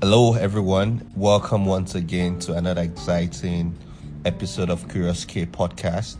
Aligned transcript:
Hello, 0.00 0.34
everyone. 0.34 1.04
Welcome 1.16 1.66
once 1.66 1.96
again 1.96 2.38
to 2.40 2.52
another 2.52 2.82
exciting 2.82 3.76
episode 4.24 4.70
of 4.70 4.86
Kurious 4.86 5.26
K 5.26 5.44
podcast. 5.44 6.18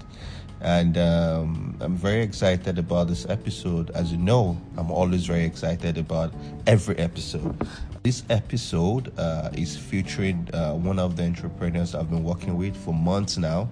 And 0.61 0.99
um, 0.99 1.77
I'm 1.81 1.95
very 1.95 2.23
excited 2.23 2.77
about 2.81 3.07
this 3.07 3.25
episode. 3.29 3.91
As 3.91 4.11
you 4.11 4.19
know, 4.19 4.61
I'm 4.77 4.91
always 4.91 5.27
very 5.27 5.45
excited 5.45 5.97
about 5.97 6.35
every 6.67 6.99
episode. 6.99 7.69
This 8.03 8.25
episode 8.31 9.17
uh, 9.17 9.51
is 9.53 9.77
featuring 9.77 10.49
uh, 10.53 10.73
one 10.73 10.99
of 10.99 11.15
the 11.15 11.23
entrepreneurs 11.23 11.95
I've 11.95 12.11
been 12.11 12.25
working 12.25 12.57
with 12.57 12.77
for 12.77 12.93
months 12.93 13.39
now. 13.39 13.71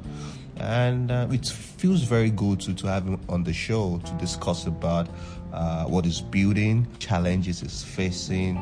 And 0.58 1.10
uh, 1.10 1.26
it 1.32 1.46
feels 1.46 2.04
very 2.04 2.30
good 2.30 2.60
to, 2.60 2.74
to 2.74 2.86
have 2.86 3.06
him 3.06 3.20
on 3.28 3.42
the 3.42 3.52
show 3.52 4.00
to 4.04 4.12
discuss 4.12 4.68
about 4.68 5.08
uh, 5.52 5.84
what 5.86 6.04
he's 6.04 6.20
building, 6.20 6.86
challenges 7.00 7.60
he's 7.60 7.82
facing, 7.82 8.56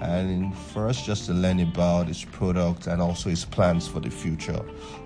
and 0.00 0.56
for 0.56 0.88
us 0.88 1.04
just 1.04 1.26
to 1.26 1.32
learn 1.32 1.60
about 1.60 2.08
his 2.08 2.24
product 2.24 2.86
and 2.86 3.00
also 3.00 3.30
his 3.30 3.44
plans 3.44 3.88
for 3.88 4.00
the 4.00 4.10
future. 4.10 4.60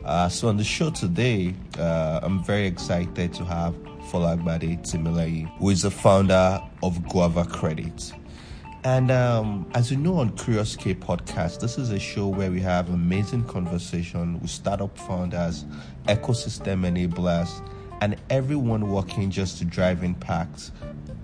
Uh, 0.05 0.29
so 0.29 0.49
on 0.49 0.57
the 0.57 0.65
show 0.65 0.91
today, 0.91 1.55
uh, 1.79 2.21
I'm 2.23 2.43
very 2.45 2.67
excited 2.67 3.33
to 3.35 3.45
have 3.45 3.75
Folagbade 4.11 4.81
Timileyin, 4.83 5.49
who 5.59 5.71
is 5.71 5.83
the 5.83 5.91
founder 5.91 6.61
of 6.83 7.07
Guava 7.09 7.45
Credit. 7.45 8.13
And 8.85 9.13
um, 9.13 9.71
as 9.75 9.93
you 9.93 9.97
know 9.97 10.19
on 10.19 10.33
Kurious 10.33 10.77
K 10.77 10.95
podcast, 10.95 11.61
this 11.61 11.79
is 11.79 11.91
a 11.91 12.01
show 12.01 12.27
where 12.27 12.51
we 12.51 12.61
have 12.61 12.91
amazing 12.91 13.45
conversation 13.45 14.41
with 14.41 14.51
startup 14.51 14.99
founders, 14.99 15.65
ecosystem 16.09 16.85
enablers, 16.85 17.65
and 18.01 18.17
everyone 18.29 18.89
working 18.89 19.31
just 19.31 19.59
to 19.59 19.65
drive 19.65 20.03
impact 20.03 20.73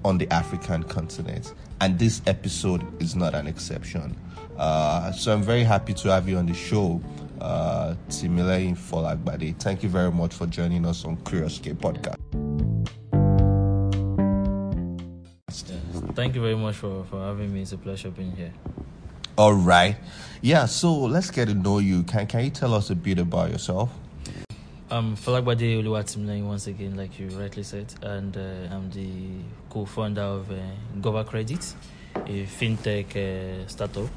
on 0.05 0.19
the 0.19 0.33
African 0.33 0.85
continent. 0.85 1.53
And 1.80 1.98
this 1.98 2.23
episode 2.27 2.82
is 3.01 3.15
not 3.15 3.34
an 3.34 3.46
exception. 3.46 4.16
Uh, 4.57 5.12
so 5.12 5.32
I'm 5.32 5.43
very 5.43 5.62
happy 5.62 5.95
to 5.95 6.10
have 6.10 6.29
you 6.29 6.37
on 6.37 6.46
the 6.46 6.54
show, 6.54 7.01
uh, 7.40 7.95
Timileyin 8.09 8.76
Folagbade. 8.76 9.57
Thank 9.60 9.85
you 9.85 9.88
very 9.88 10.10
much 10.10 10.35
for 10.35 10.46
joining 10.46 10.85
us 10.85 11.04
on 11.04 11.16
Kurious 11.18 11.62
K 11.62 11.73
podcast. 11.73 12.16
Thank 16.15 16.35
you 16.35 16.43
very 16.43 16.57
much 16.57 16.74
for, 16.74 17.04
for 17.04 17.24
having 17.24 17.54
me. 17.54 17.62
It's 17.62 17.73
a 17.73 17.79
pleasure 17.79 18.10
being 18.10 18.32
here. 18.32 18.52
All 19.37 19.54
right. 19.54 19.96
Yeah, 20.40 20.66
so 20.66 20.92
let's 20.92 21.30
get 21.30 21.46
to 21.46 21.54
know 21.54 21.79
you. 21.79 22.02
Can, 22.02 22.26
can 22.26 22.45
you 22.45 22.51
tell 22.51 22.74
us 22.74 22.90
a 22.90 22.96
bit 22.96 23.20
about 23.20 23.52
yourself? 23.52 23.90
I'm 24.91 25.17
Folagbade 25.17 25.77
Oluwatimileyin 25.83 26.47
once 26.47 26.67
again, 26.67 26.97
like 26.97 27.21
you 27.21 27.29
rightly 27.39 27.63
said, 27.63 27.93
and 28.01 28.35
uh, 28.35 28.75
I'm 28.75 28.89
the 28.91 29.11
co-founder 29.69 30.23
of 30.23 30.51
uh, 30.51 30.55
Guava 31.03 31.25
Credit, 31.25 31.75
a 32.15 32.47
fintech 32.47 33.15
uh, 33.15 33.69
startup 33.69 34.09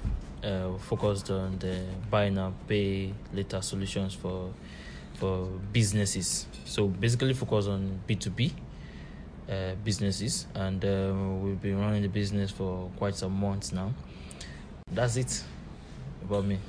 uh, 0.41 0.77
focused 0.77 1.29
on 1.29 1.59
the 1.59 1.83
buy 2.09 2.29
now, 2.29 2.53
pay 2.69 3.13
later 3.33 3.61
solutions 3.61 4.13
for 4.13 4.53
for 5.15 5.47
businesses. 5.73 6.47
So 6.63 6.87
basically, 6.87 7.33
focus 7.33 7.67
on 7.67 7.99
B2B 8.07 8.53
uh, 9.49 9.75
businesses, 9.83 10.47
and 10.55 10.85
uh, 10.85 11.13
we've 11.43 11.61
been 11.61 11.81
running 11.81 12.01
the 12.01 12.07
business 12.07 12.49
for 12.49 12.89
quite 12.97 13.15
some 13.15 13.37
months 13.37 13.73
now. 13.73 13.91
That's 14.89 15.17
it 15.17 15.43
about 16.23 16.45
me. 16.45 16.59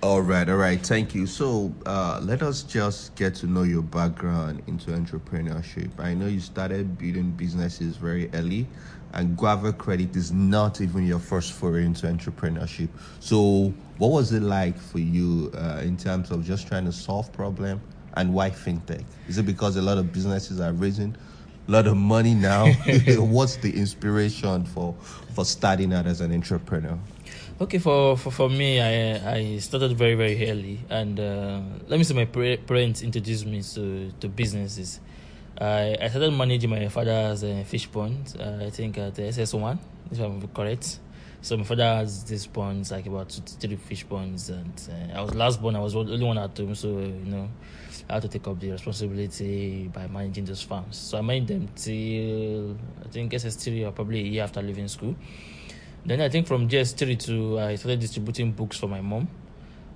All 0.00 0.22
right, 0.22 0.48
all 0.48 0.58
right. 0.58 0.80
Thank 0.80 1.12
you. 1.12 1.26
So, 1.26 1.74
uh, 1.84 2.20
let 2.22 2.40
us 2.40 2.62
just 2.62 3.16
get 3.16 3.34
to 3.36 3.48
know 3.48 3.64
your 3.64 3.82
background 3.82 4.62
into 4.68 4.92
entrepreneurship. 4.92 5.90
I 5.98 6.14
know 6.14 6.26
you 6.26 6.38
started 6.38 6.96
building 6.96 7.32
businesses 7.32 7.96
very 7.96 8.30
early, 8.32 8.68
and 9.12 9.36
Guava 9.36 9.72
Credit 9.72 10.14
is 10.14 10.30
not 10.30 10.80
even 10.80 11.04
your 11.04 11.18
first 11.18 11.52
foray 11.52 11.84
into 11.84 12.06
entrepreneurship. 12.06 12.90
So, 13.18 13.74
what 13.96 14.12
was 14.12 14.30
it 14.32 14.42
like 14.42 14.78
for 14.78 15.00
you 15.00 15.50
uh, 15.56 15.80
in 15.82 15.96
terms 15.96 16.30
of 16.30 16.46
just 16.46 16.68
trying 16.68 16.84
to 16.84 16.92
solve 16.92 17.32
problem, 17.32 17.80
and 18.14 18.32
why 18.32 18.50
fintech? 18.50 19.04
Is 19.26 19.38
it 19.38 19.46
because 19.46 19.74
a 19.74 19.82
lot 19.82 19.98
of 19.98 20.12
businesses 20.12 20.60
are 20.60 20.72
raising 20.72 21.16
a 21.66 21.70
lot 21.72 21.88
of 21.88 21.96
money 21.96 22.34
now? 22.34 22.66
What's 23.16 23.56
the 23.56 23.76
inspiration 23.76 24.64
for 24.64 24.94
for 25.34 25.44
starting 25.44 25.92
out 25.92 26.06
as 26.06 26.20
an 26.20 26.32
entrepreneur? 26.32 26.96
Okay, 27.60 27.78
for, 27.78 28.16
for, 28.16 28.30
for 28.30 28.48
me, 28.48 28.80
I 28.80 29.34
I 29.34 29.58
started 29.58 29.98
very 29.98 30.14
very 30.14 30.48
early, 30.48 30.78
and 30.88 31.18
uh, 31.18 31.60
let 31.88 31.98
me 31.98 32.04
say 32.04 32.14
my 32.14 32.24
parents 32.24 33.02
introduced 33.02 33.46
me 33.46 33.62
to, 33.74 34.12
to 34.20 34.28
businesses. 34.28 35.00
I, 35.60 35.96
I 36.00 36.06
started 36.06 36.30
managing 36.30 36.70
my 36.70 36.86
father's 36.86 37.42
uh, 37.42 37.64
fish 37.66 37.90
pond. 37.90 38.36
Uh, 38.38 38.64
I 38.64 38.70
think 38.70 38.96
at 38.98 39.16
the 39.16 39.24
SS 39.24 39.54
one, 39.54 39.80
if 40.08 40.20
I'm 40.20 40.46
correct. 40.54 41.00
So 41.42 41.56
my 41.56 41.64
father 41.64 41.82
has 41.82 42.22
these 42.22 42.46
ponds, 42.46 42.92
like 42.92 43.06
about 43.06 43.30
two 43.30 43.42
three 43.42 43.74
fish 43.74 44.08
ponds, 44.08 44.50
and 44.50 44.72
uh, 45.12 45.18
I 45.18 45.22
was 45.22 45.34
last 45.34 45.60
born. 45.60 45.74
I 45.74 45.80
was 45.80 45.94
the 45.94 45.98
only 45.98 46.24
one 46.24 46.38
at 46.38 46.56
home, 46.56 46.76
so 46.76 46.86
you 46.86 47.26
know, 47.26 47.48
I 48.08 48.12
had 48.14 48.22
to 48.22 48.28
take 48.28 48.46
up 48.46 48.60
the 48.60 48.70
responsibility 48.70 49.90
by 49.92 50.06
managing 50.06 50.44
those 50.44 50.62
farms. 50.62 50.96
So 50.96 51.18
I 51.18 51.22
managed 51.22 51.48
them 51.48 51.68
till 51.74 52.76
I 53.04 53.08
think 53.08 53.34
SS 53.34 53.56
three 53.56 53.84
or 53.84 53.90
probably 53.90 54.20
a 54.20 54.28
year 54.28 54.44
after 54.44 54.62
leaving 54.62 54.86
school. 54.86 55.16
Then 56.04 56.20
I 56.20 56.28
think 56.28 56.46
from 56.46 56.68
JS3 56.68 57.18
to 57.26 57.58
I 57.58 57.74
started 57.74 58.00
distributing 58.00 58.52
books 58.52 58.78
for 58.78 58.86
my 58.88 59.00
mom 59.00 59.28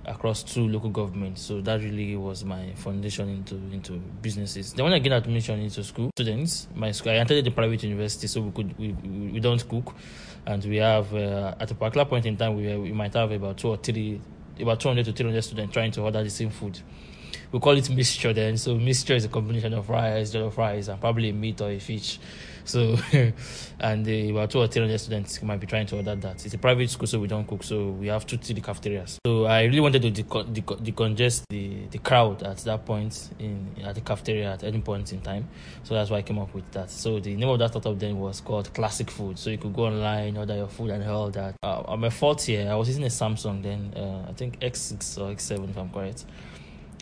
across 0.05 0.43
two 0.43 0.67
local 0.67 0.89
governments. 0.89 1.41
So 1.41 1.61
that 1.61 1.81
really 1.81 2.15
was 2.15 2.43
my 2.43 2.73
foundation 2.75 3.29
into 3.29 3.55
into 3.71 3.93
businesses. 4.21 4.73
Then 4.73 4.85
when 4.85 4.93
I 4.93 4.99
get 4.99 5.13
admission 5.13 5.59
into 5.59 5.83
school, 5.83 6.11
students, 6.15 6.67
my 6.75 6.91
school, 6.91 7.11
I 7.11 7.15
entered 7.15 7.43
the 7.43 7.51
private 7.51 7.83
university, 7.83 8.27
so 8.27 8.41
we 8.41 8.51
could 8.51 8.77
we, 8.77 8.91
we, 8.91 9.39
don't 9.39 9.67
cook, 9.67 9.95
and 10.45 10.63
we 10.65 10.77
have 10.77 11.13
uh, 11.13 11.55
at 11.59 11.71
a 11.71 11.75
particular 11.75 12.05
point 12.05 12.25
in 12.25 12.37
time 12.37 12.55
we 12.55 12.75
we 12.75 12.91
might 12.91 13.13
have 13.13 13.31
about 13.31 13.57
two 13.57 13.69
or 13.69 13.77
three, 13.77 14.19
about 14.59 14.79
200 14.79 15.05
to 15.05 15.13
300 15.13 15.41
students 15.41 15.73
trying 15.73 15.91
to 15.91 16.01
order 16.01 16.23
the 16.23 16.29
same 16.29 16.49
food. 16.49 16.79
We 17.51 17.59
call 17.59 17.77
it 17.77 17.89
mixture 17.89 18.33
then. 18.33 18.57
So 18.57 18.75
mixture 18.75 19.13
is 19.13 19.25
a 19.25 19.29
combination 19.29 19.73
of 19.73 19.89
rice, 19.89 20.33
jollof 20.33 20.57
rice, 20.57 20.87
and 20.87 20.99
probably 20.99 21.29
a 21.29 21.33
meat 21.33 21.61
or 21.61 21.69
a 21.69 21.79
fish. 21.79 22.19
So, 22.65 22.97
and 23.79 24.07
uh, 24.07 24.31
about 24.31 24.51
two 24.51 24.59
or 24.59 24.67
three 24.67 24.81
hundred 24.81 24.97
students 24.99 25.41
might 25.43 25.59
be 25.59 25.67
trying 25.67 25.85
to 25.87 25.97
order 25.97 26.15
that. 26.15 26.45
It's 26.45 26.53
a 26.53 26.57
private 26.57 26.89
school, 26.89 27.07
so 27.07 27.19
we 27.19 27.27
don't 27.27 27.45
cook. 27.45 27.63
So 27.63 27.89
we 27.89 28.07
have 28.07 28.25
two 28.25 28.37
the 28.37 28.61
cafeterias. 28.61 29.17
So 29.25 29.45
I 29.45 29.63
really 29.63 29.79
wanted 29.79 30.01
to 30.03 30.11
deco- 30.11 30.53
deco- 30.53 30.79
decongest 30.79 31.43
the, 31.49 31.85
the 31.91 31.97
crowd 31.99 32.43
at 32.43 32.57
that 32.59 32.85
point 32.85 33.29
in 33.39 33.67
at 33.83 33.95
the 33.95 34.01
cafeteria 34.01 34.53
at 34.53 34.63
any 34.63 34.81
point 34.81 35.11
in 35.13 35.21
time. 35.21 35.47
So 35.83 35.93
that's 35.93 36.09
why 36.09 36.17
I 36.17 36.21
came 36.21 36.39
up 36.39 36.53
with 36.53 36.69
that. 36.71 36.89
So 36.89 37.19
the 37.19 37.35
name 37.35 37.49
of 37.49 37.59
that 37.59 37.69
startup 37.69 37.99
then 37.99 38.19
was 38.19 38.41
called 38.41 38.73
Classic 38.73 39.09
Food. 39.09 39.37
So 39.39 39.49
you 39.49 39.57
could 39.57 39.73
go 39.73 39.85
online, 39.85 40.37
order 40.37 40.55
your 40.55 40.67
food, 40.67 40.91
and 40.91 41.03
all 41.03 41.29
that. 41.31 41.55
Uh, 41.63 41.83
I'm 41.87 42.03
a 42.03 42.11
fourth 42.11 42.47
year. 42.47 42.69
I 42.71 42.75
was 42.75 42.87
using 42.87 43.03
a 43.03 43.07
Samsung 43.07 43.61
then. 43.61 43.93
Uh, 43.95 44.29
I 44.29 44.33
think 44.33 44.59
X6 44.59 45.19
or 45.19 45.33
X7 45.33 45.69
if 45.69 45.77
I'm 45.77 45.89
correct. 45.89 46.25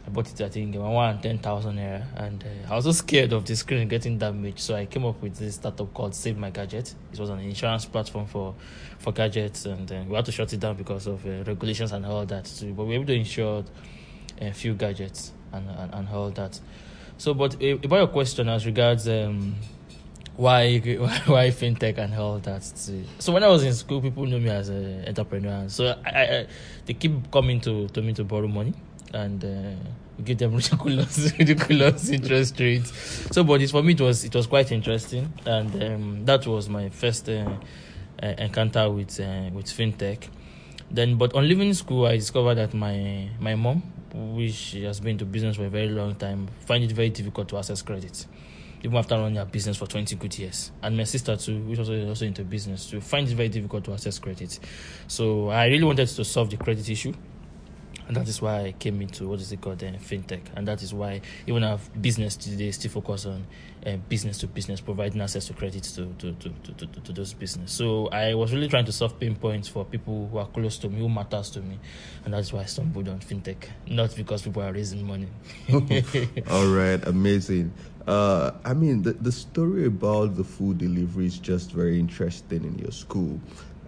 I 0.06 0.09
bought 0.09 0.31
it, 0.31 0.41
I 0.41 0.50
think, 0.50 0.75
around 0.75 1.22
10,000 1.22 1.75
naira. 1.75 2.06
And 2.16 2.44
uh, 2.44 2.73
I 2.73 2.75
was 2.75 2.85
so 2.85 2.91
scared 2.91 3.34
of 3.34 3.45
the 3.45 3.56
screen 3.56 3.88
getting 3.88 4.17
damaged. 4.17 4.59
So 4.59 4.75
I 4.75 4.85
came 4.85 5.06
up 5.06 5.22
with 5.22 5.35
this 5.35 5.56
startup 5.56 5.94
called 5.94 6.16
Save 6.16 6.38
My 6.38 6.50
Gadget. 6.50 6.95
It 7.13 7.19
was 7.19 7.29
an 7.29 7.39
insurance 7.39 7.85
platform 7.85 8.25
for, 8.25 8.56
for 8.97 9.13
gadgets. 9.13 9.66
And 9.66 9.91
uh, 9.91 10.03
we 10.07 10.16
had 10.16 10.25
to 10.25 10.31
shut 10.31 10.51
it 10.53 10.59
down 10.59 10.75
because 10.75 11.07
of 11.07 11.25
uh, 11.25 11.44
regulations 11.44 11.91
and 11.91 12.06
all 12.06 12.25
that. 12.25 12.47
So, 12.47 12.67
but 12.67 12.85
we 12.85 12.90
were 12.90 12.95
able 12.95 13.06
to 13.07 13.13
insure 13.13 13.63
a 14.40 14.51
few 14.51 14.73
gadgets 14.73 15.34
and, 15.51 15.69
and, 15.69 15.94
and 15.94 16.09
all 16.09 16.31
that. 16.31 16.59
So, 17.17 17.35
but 17.35 17.61
uh, 17.61 17.78
about 17.84 17.97
your 17.97 18.07
question 18.07 18.50
as 18.50 18.66
regards 18.66 19.07
um, 19.07 19.56
why 20.35 20.79
why 21.28 21.50
fintech 21.50 22.00
and 22.00 22.16
all 22.16 22.40
that. 22.40 22.63
So 22.63 23.31
when 23.31 23.44
I 23.44 23.47
was 23.47 23.63
in 23.63 23.73
school, 23.75 24.01
people 24.01 24.25
knew 24.25 24.40
me 24.40 24.50
as 24.50 24.69
an 24.69 25.07
entrepreneur. 25.07 25.69
So 25.69 25.95
I, 26.03 26.09
I, 26.09 26.47
they 26.85 26.94
keep 26.95 27.29
coming 27.29 27.61
to, 27.61 27.88
to 27.90 28.01
me 28.01 28.13
to 28.13 28.23
borrow 28.23 28.47
money 28.47 28.73
and 29.13 29.44
uh, 29.44 30.23
give 30.23 30.38
them 30.38 30.55
ridiculous 30.55 31.33
ridiculous 31.38 32.09
interest 32.09 32.59
rates. 32.59 32.91
So, 33.31 33.44
but 33.44 33.61
it, 33.61 33.72
for 33.72 33.83
me, 33.83 33.94
it 33.94 34.01
was 34.01 34.23
it 34.23 34.35
was 34.35 34.47
quite 34.47 34.72
interesting, 34.72 35.31
and 35.45 35.83
um, 35.83 36.25
that 36.25 36.45
was 36.47 36.69
my 36.69 36.90
first 36.90 37.29
uh, 37.29 37.49
uh, 38.22 38.28
encounter 38.37 38.90
with 38.90 39.19
uh, 39.19 39.49
with 39.53 39.66
fintech. 39.66 40.28
Then, 40.90 41.17
but 41.17 41.34
on 41.35 41.47
leaving 41.47 41.73
school, 41.73 42.05
I 42.05 42.17
discovered 42.17 42.55
that 42.55 42.73
my 42.73 43.29
my 43.40 43.55
mom, 43.55 43.81
which 44.13 44.73
has 44.73 44.99
been 44.99 45.17
to 45.19 45.25
business 45.25 45.58
for 45.58 45.66
a 45.66 45.69
very 45.69 45.90
long 45.90 46.16
time, 46.16 46.47
find 46.66 46.84
it 46.84 46.91
very 46.91 47.09
difficult 47.09 47.47
to 47.49 47.58
access 47.58 47.81
credit. 47.81 48.25
Even 48.84 48.97
after 48.97 49.16
running 49.16 49.37
a 49.37 49.46
business 49.46 49.78
for 49.78 49.85
20 49.85 50.16
good 50.16 50.40
years. 50.40 50.72
And 50.81 50.97
my 50.97 51.03
sister 51.03 51.37
too, 51.37 51.59
which 51.66 51.78
was 51.78 51.87
also, 51.87 52.08
also 52.08 52.25
into 52.25 52.43
business, 52.43 52.87
to 52.87 52.99
find 52.99 53.29
it 53.29 53.35
very 53.35 53.47
difficult 53.47 53.84
to 53.84 53.93
access 53.93 54.17
credit. 54.17 54.58
So 55.08 55.49
I 55.49 55.67
really 55.67 55.84
wanted 55.84 56.08
to 56.08 56.25
solve 56.25 56.49
the 56.49 56.58
credit 56.58 56.90
issue 56.90 57.13
and 58.07 58.15
that 58.15 58.27
is 58.27 58.41
why 58.41 58.65
I 58.65 58.71
came 58.73 59.01
into 59.01 59.27
what 59.27 59.39
is 59.39 59.51
it 59.51 59.61
called 59.61 59.83
uh, 59.83 59.87
fintech, 59.93 60.41
and 60.55 60.67
that 60.67 60.81
is 60.81 60.93
why 60.93 61.21
even 61.47 61.63
our 61.63 61.79
business 61.99 62.35
today 62.35 62.71
still 62.71 62.91
focus 62.91 63.25
on 63.25 63.45
uh, 63.85 63.97
business 64.09 64.37
to 64.39 64.47
business, 64.47 64.81
providing 64.81 65.21
access 65.21 65.47
to 65.47 65.53
credit 65.53 65.83
to 65.83 66.05
to, 66.19 66.33
to, 66.33 66.49
to, 66.49 66.85
to, 66.85 66.99
to 67.01 67.13
those 67.13 67.33
business. 67.33 67.71
So 67.71 68.07
I 68.07 68.33
was 68.33 68.53
really 68.53 68.67
trying 68.67 68.85
to 68.85 68.91
solve 68.91 69.19
pain 69.19 69.35
points 69.35 69.67
for 69.67 69.85
people 69.85 70.27
who 70.31 70.37
are 70.37 70.47
close 70.47 70.77
to 70.79 70.89
me, 70.89 70.99
who 70.99 71.09
matters 71.09 71.49
to 71.51 71.61
me, 71.61 71.79
and 72.25 72.33
that's 72.33 72.53
why 72.53 72.61
I 72.61 72.65
stumbled 72.65 73.07
on 73.07 73.19
fintech, 73.19 73.65
not 73.87 74.15
because 74.15 74.41
people 74.43 74.63
are 74.63 74.73
raising 74.73 75.05
money. 75.05 75.27
All 76.49 76.67
right, 76.67 77.05
amazing. 77.07 77.73
Uh, 78.07 78.51
I 78.65 78.73
mean, 78.73 79.03
the, 79.03 79.13
the 79.13 79.31
story 79.31 79.85
about 79.85 80.35
the 80.35 80.43
food 80.43 80.79
delivery 80.79 81.27
is 81.27 81.37
just 81.37 81.71
very 81.71 81.99
interesting 81.99 82.63
in 82.63 82.77
your 82.79 82.91
school 82.91 83.39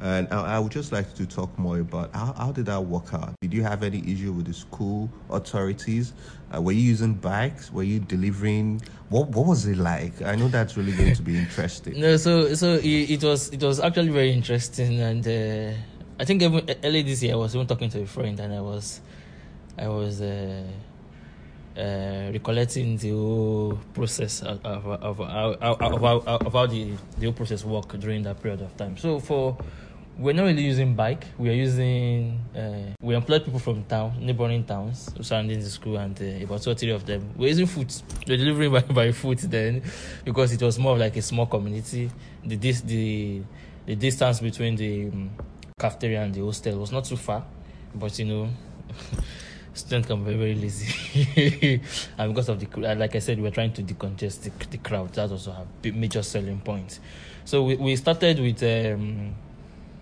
And 0.03 0.27
I, 0.33 0.55
I 0.55 0.59
would 0.59 0.73
just 0.73 0.91
like 0.91 1.15
to 1.15 1.25
talk 1.25 1.57
more 1.57 1.79
about 1.79 2.13
how, 2.13 2.33
how 2.33 2.51
did 2.51 2.65
that 2.65 2.81
work 2.81 3.13
out? 3.13 3.35
Did 3.41 3.53
you 3.53 3.63
have 3.63 3.83
any 3.83 3.99
issue 3.99 4.33
with 4.33 4.47
the 4.47 4.53
school 4.53 5.09
authorities? 5.29 6.11
Uh, 6.53 6.61
were 6.61 6.73
you 6.73 6.81
using 6.81 7.13
bikes? 7.13 7.71
Were 7.71 7.83
you 7.83 8.01
delivering? 8.01 8.81
What 9.07 9.29
What 9.29 9.45
was 9.45 9.65
it 9.65 9.77
like? 9.77 10.21
I 10.21 10.35
know 10.35 10.49
that's 10.49 10.75
really 10.75 10.91
going 10.91 11.15
to 11.15 11.21
be 11.21 11.37
interesting. 11.37 12.01
No, 12.01 12.17
so 12.17 12.53
so 12.53 12.73
it, 12.73 13.11
it 13.11 13.23
was 13.23 13.49
it 13.53 13.63
was 13.63 13.79
actually 13.79 14.09
very 14.09 14.33
interesting, 14.33 14.99
and 14.99 15.25
uh, 15.25 15.73
I 16.19 16.25
think 16.25 16.41
even 16.41 16.69
early 16.83 17.03
this 17.03 17.23
year 17.23 17.33
I 17.33 17.37
was 17.37 17.55
even 17.55 17.65
talking 17.65 17.89
to 17.91 18.01
a 18.01 18.05
friend, 18.05 18.37
and 18.41 18.53
I 18.53 18.61
was 18.61 18.99
I 19.79 19.87
was. 19.87 20.21
Uh, 20.21 20.67
uh, 21.75 22.29
recollecting 22.31 22.97
the 22.97 23.09
whole 23.09 23.79
process 23.95 24.43
of, 24.43 24.63
of, 24.63 24.85
of, 24.85 25.19
of, 25.21 25.57
of, 25.59 26.27
of 26.27 26.53
how 26.53 26.67
the, 26.67 26.93
the 27.17 27.25
whole 27.25 27.33
process 27.33 27.65
worked 27.65 27.99
during 27.99 28.21
that 28.21 28.39
period 28.43 28.61
of 28.61 28.77
time. 28.77 28.95
So 28.95 29.19
for 29.19 29.57
we're 30.17 30.33
not 30.33 30.43
really 30.43 30.63
using 30.63 30.95
bike. 30.95 31.25
We 31.37 31.49
are 31.49 31.53
using 31.53 32.39
uh, 32.55 32.93
we 33.01 33.15
employed 33.15 33.45
people 33.45 33.59
from 33.59 33.83
town, 33.85 34.17
neighboring 34.19 34.63
towns 34.63 35.09
surrounding 35.21 35.59
the 35.59 35.69
school, 35.69 35.97
and 35.97 36.19
uh, 36.21 36.45
about 36.45 36.61
two 36.61 36.71
or 36.71 36.75
three 36.75 36.91
of 36.91 37.05
them. 37.05 37.33
We're 37.35 37.49
using 37.49 37.65
foot. 37.65 38.01
We're 38.27 38.37
delivering 38.37 38.71
by, 38.71 38.81
by 38.81 39.11
foot 39.11 39.39
then, 39.39 39.83
because 40.23 40.53
it 40.53 40.61
was 40.61 40.77
more 40.77 40.97
like 40.97 41.17
a 41.17 41.21
small 41.21 41.45
community. 41.45 42.11
The 42.45 42.55
this 42.55 42.81
the 42.81 43.41
the 43.85 43.95
distance 43.95 44.39
between 44.39 44.75
the 44.75 45.07
um, 45.07 45.31
cafeteria 45.79 46.21
and 46.21 46.33
the 46.33 46.41
hostel 46.41 46.79
was 46.79 46.91
not 46.91 47.05
too 47.05 47.17
far, 47.17 47.43
but 47.95 48.17
you 48.19 48.25
know. 48.25 48.49
students 49.75 50.07
can 50.07 50.23
be 50.23 50.35
very, 50.35 50.53
lazy 50.53 51.81
and 52.19 52.31
because 52.31 52.47
of 52.47 52.59
the 52.59 52.95
like 52.95 53.15
i 53.15 53.17
said 53.17 53.39
we 53.39 53.47
are 53.47 53.51
trying 53.51 53.73
to 53.73 53.81
decongest 53.81 54.43
the, 54.43 54.67
the 54.67 54.77
crowd 54.77 55.11
that's 55.11 55.31
also 55.31 55.49
a 55.49 55.91
major 55.91 56.21
selling 56.21 56.59
point 56.59 56.99
so 57.43 57.63
we, 57.63 57.75
we 57.77 57.95
started 57.95 58.39
with 58.39 58.61
um, 58.61 59.33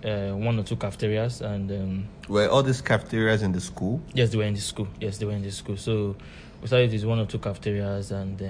uh, 0.03 0.31
one 0.31 0.59
or 0.59 0.63
two 0.63 0.75
cafeterias 0.75 1.41
and 1.41 1.71
um, 1.71 2.07
were 2.27 2.47
all 2.47 2.63
these 2.63 2.81
cafeterias 2.81 3.41
in 3.43 3.51
the 3.51 3.61
school? 3.61 4.01
Yes 4.13 4.31
they 4.31 4.37
were 4.37 4.43
in 4.43 4.53
the 4.53 4.61
school. 4.61 4.87
Yes 4.99 5.17
they 5.17 5.25
were 5.25 5.33
in 5.33 5.41
the 5.41 5.51
school. 5.51 5.77
So 5.77 6.15
we 6.61 6.67
started 6.67 6.91
with 6.91 7.05
one 7.05 7.19
or 7.19 7.25
two 7.25 7.39
cafeterias 7.39 8.11
and 8.11 8.41
uh, 8.41 8.45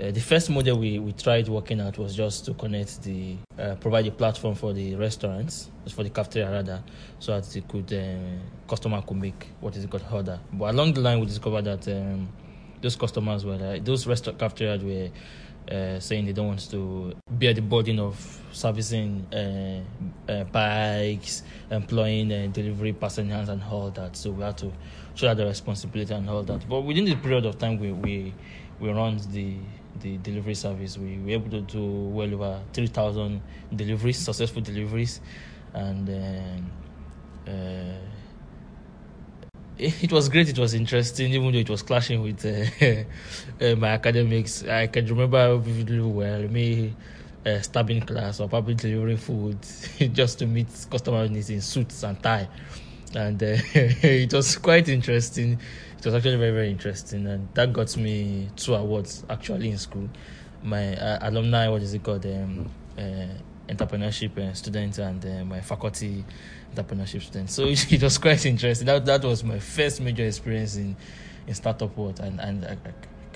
uh, 0.00 0.10
the 0.10 0.20
first 0.20 0.48
model 0.48 0.78
we, 0.78 0.98
we 0.98 1.12
tried 1.12 1.48
working 1.48 1.80
at 1.80 1.98
was 1.98 2.14
just 2.14 2.44
to 2.46 2.54
connect 2.54 3.02
the 3.02 3.36
uh, 3.58 3.74
provide 3.74 4.06
a 4.06 4.10
platform 4.10 4.54
for 4.54 4.72
the 4.72 4.94
restaurants 4.94 5.68
for 5.94 6.02
the 6.04 6.10
cafeteria 6.10 6.50
rather 6.50 6.82
so 7.18 7.38
that 7.38 7.44
they 7.50 7.60
could 7.62 7.92
uh, 7.92 8.68
customer 8.68 9.02
could 9.02 9.16
make 9.16 9.48
what 9.60 9.76
is 9.76 9.84
it 9.84 9.90
called 9.90 10.04
order. 10.12 10.40
But 10.52 10.74
along 10.74 10.94
the 10.94 11.00
line 11.00 11.20
we 11.20 11.26
discovered 11.26 11.64
that 11.64 11.88
um, 11.88 12.28
those 12.80 12.96
customers 12.96 13.44
were 13.44 13.56
like, 13.56 13.84
those 13.84 14.06
restaurant 14.06 14.38
cafeterias 14.38 14.82
were 14.82 15.10
uh, 15.70 16.00
saying 16.00 16.26
they 16.26 16.32
don't 16.32 16.48
want 16.48 16.70
to 16.70 17.14
bear 17.30 17.54
the 17.54 17.62
burden 17.62 17.98
of 17.98 18.40
servicing 18.52 19.26
uh, 19.32 19.80
uh, 20.30 20.44
bikes, 20.44 21.42
employing 21.70 22.32
uh, 22.32 22.48
delivery 22.52 22.92
passengers, 22.92 23.48
and 23.48 23.62
all 23.64 23.90
that. 23.90 24.16
So 24.16 24.30
we 24.30 24.42
had 24.42 24.58
to 24.58 24.72
that 25.20 25.36
the 25.36 25.46
responsibility 25.46 26.14
and 26.14 26.28
all 26.28 26.42
that. 26.42 26.68
But 26.68 26.80
within 26.80 27.04
the 27.04 27.16
period 27.16 27.46
of 27.46 27.58
time 27.58 27.78
we 27.78 27.92
we, 27.92 28.34
we 28.80 28.90
run 28.90 29.18
the 29.32 29.56
the 30.00 30.16
delivery 30.18 30.54
service, 30.54 30.96
we 30.96 31.18
were 31.18 31.30
able 31.30 31.50
to 31.50 31.60
do 31.60 31.84
well 31.84 32.32
over 32.34 32.60
three 32.72 32.86
thousand 32.86 33.42
deliveries, 33.74 34.18
successful 34.18 34.62
deliveries, 34.62 35.20
and. 35.74 36.08
Uh, 36.08 37.50
uh, 37.50 37.94
it 39.80 40.12
was 40.12 40.28
great. 40.28 40.48
It 40.48 40.58
was 40.58 40.74
interesting, 40.74 41.32
even 41.32 41.52
though 41.52 41.58
it 41.58 41.70
was 41.70 41.82
clashing 41.82 42.22
with 42.22 42.44
uh, 42.44 43.64
uh, 43.64 43.76
my 43.76 43.88
academics. 43.88 44.62
I 44.64 44.86
can 44.88 45.06
remember 45.06 45.56
vividly 45.56 46.00
well 46.00 46.42
me 46.42 46.94
uh, 47.46 47.60
stabbing 47.60 48.02
class 48.02 48.40
or 48.40 48.48
probably 48.48 48.74
delivering 48.74 49.16
food 49.16 49.58
just 50.12 50.38
to 50.40 50.46
meet 50.46 50.68
customer 50.90 51.26
needs 51.28 51.48
in 51.48 51.62
suits 51.62 52.02
and 52.02 52.22
tie, 52.22 52.48
and 53.14 53.42
uh, 53.42 53.46
it 53.74 54.32
was 54.34 54.58
quite 54.58 54.88
interesting. 54.88 55.58
It 55.98 56.04
was 56.04 56.14
actually 56.14 56.36
very 56.36 56.52
very 56.52 56.70
interesting, 56.70 57.26
and 57.26 57.48
that 57.54 57.72
got 57.72 57.96
me 57.96 58.50
two 58.56 58.74
awards 58.74 59.24
actually 59.30 59.70
in 59.70 59.78
school. 59.78 60.08
My 60.62 60.94
uh, 60.96 61.18
alumni, 61.22 61.68
what 61.68 61.82
is 61.82 61.94
it 61.94 62.02
called? 62.02 62.26
Um, 62.26 62.70
uh, 62.98 63.28
entrepreneurship 63.68 64.56
student 64.56 64.98
and 64.98 65.48
my 65.48 65.60
faculty 65.60 66.24
entrepreneurship 66.74 67.22
student. 67.22 67.50
So 67.50 67.64
it, 67.64 67.92
it, 67.92 68.02
was 68.02 68.18
quite 68.18 68.44
interesting. 68.46 68.86
That 68.86 69.04
that 69.06 69.24
was 69.24 69.44
my 69.44 69.58
first 69.58 70.00
major 70.00 70.24
experience 70.24 70.76
in 70.76 70.96
in 71.46 71.54
startup 71.54 71.96
world, 71.96 72.20
and 72.20 72.40
and 72.40 72.64
I, 72.64 72.76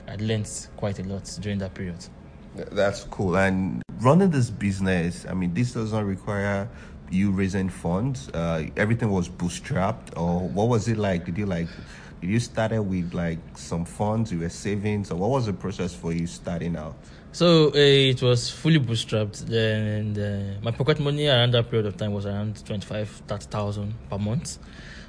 I, 0.09 0.13
I 0.13 0.17
learned 0.17 0.49
quite 0.77 0.99
a 0.99 1.05
lot 1.05 1.25
during 1.41 1.59
that 1.59 1.75
period. 1.75 2.07
That's 2.55 3.05
cool. 3.05 3.37
And 3.37 3.83
running 4.01 4.31
this 4.31 4.51
business, 4.51 5.27
I 5.29 5.35
mean, 5.35 5.55
this 5.55 5.73
does 5.73 5.93
not 5.93 6.05
require 6.05 6.69
you 7.11 7.33
raising 7.33 7.69
funds. 7.69 8.29
Uh, 8.29 8.67
everything 8.77 9.11
was 9.11 9.29
bootstrapped, 9.29 10.17
or 10.17 10.49
what 10.49 10.69
was 10.69 10.89
it 10.89 10.97
like? 10.97 11.25
Did 11.25 11.39
you 11.39 11.47
like? 11.47 11.69
Did 12.21 12.31
you 12.31 12.41
started 12.41 12.83
with 12.83 13.13
like 13.13 13.39
some 13.55 13.85
funds 13.85 14.33
you 14.33 14.41
were 14.41 14.49
saving? 14.49 15.05
So 15.05 15.17
what 15.17 15.31
was 15.31 15.47
the 15.47 15.53
process 15.53 15.95
for 15.95 16.13
you 16.13 16.27
starting 16.27 16.77
out? 16.77 16.97
So 17.35 17.71
uh, 17.71 17.73
it 17.75 18.23
was 18.23 18.49
fully 18.49 18.79
bootstrapped. 18.79 19.51
And 19.51 20.17
uh, 20.17 20.61
my 20.63 20.71
pocket 20.71 21.01
money 21.01 21.27
around 21.27 21.51
that 21.55 21.69
period 21.69 21.87
of 21.87 21.97
time 21.97 22.13
was 22.13 22.27
around 22.27 22.65
25, 22.65 23.23
30,000 23.27 23.93
per 24.09 24.19
month. 24.19 24.59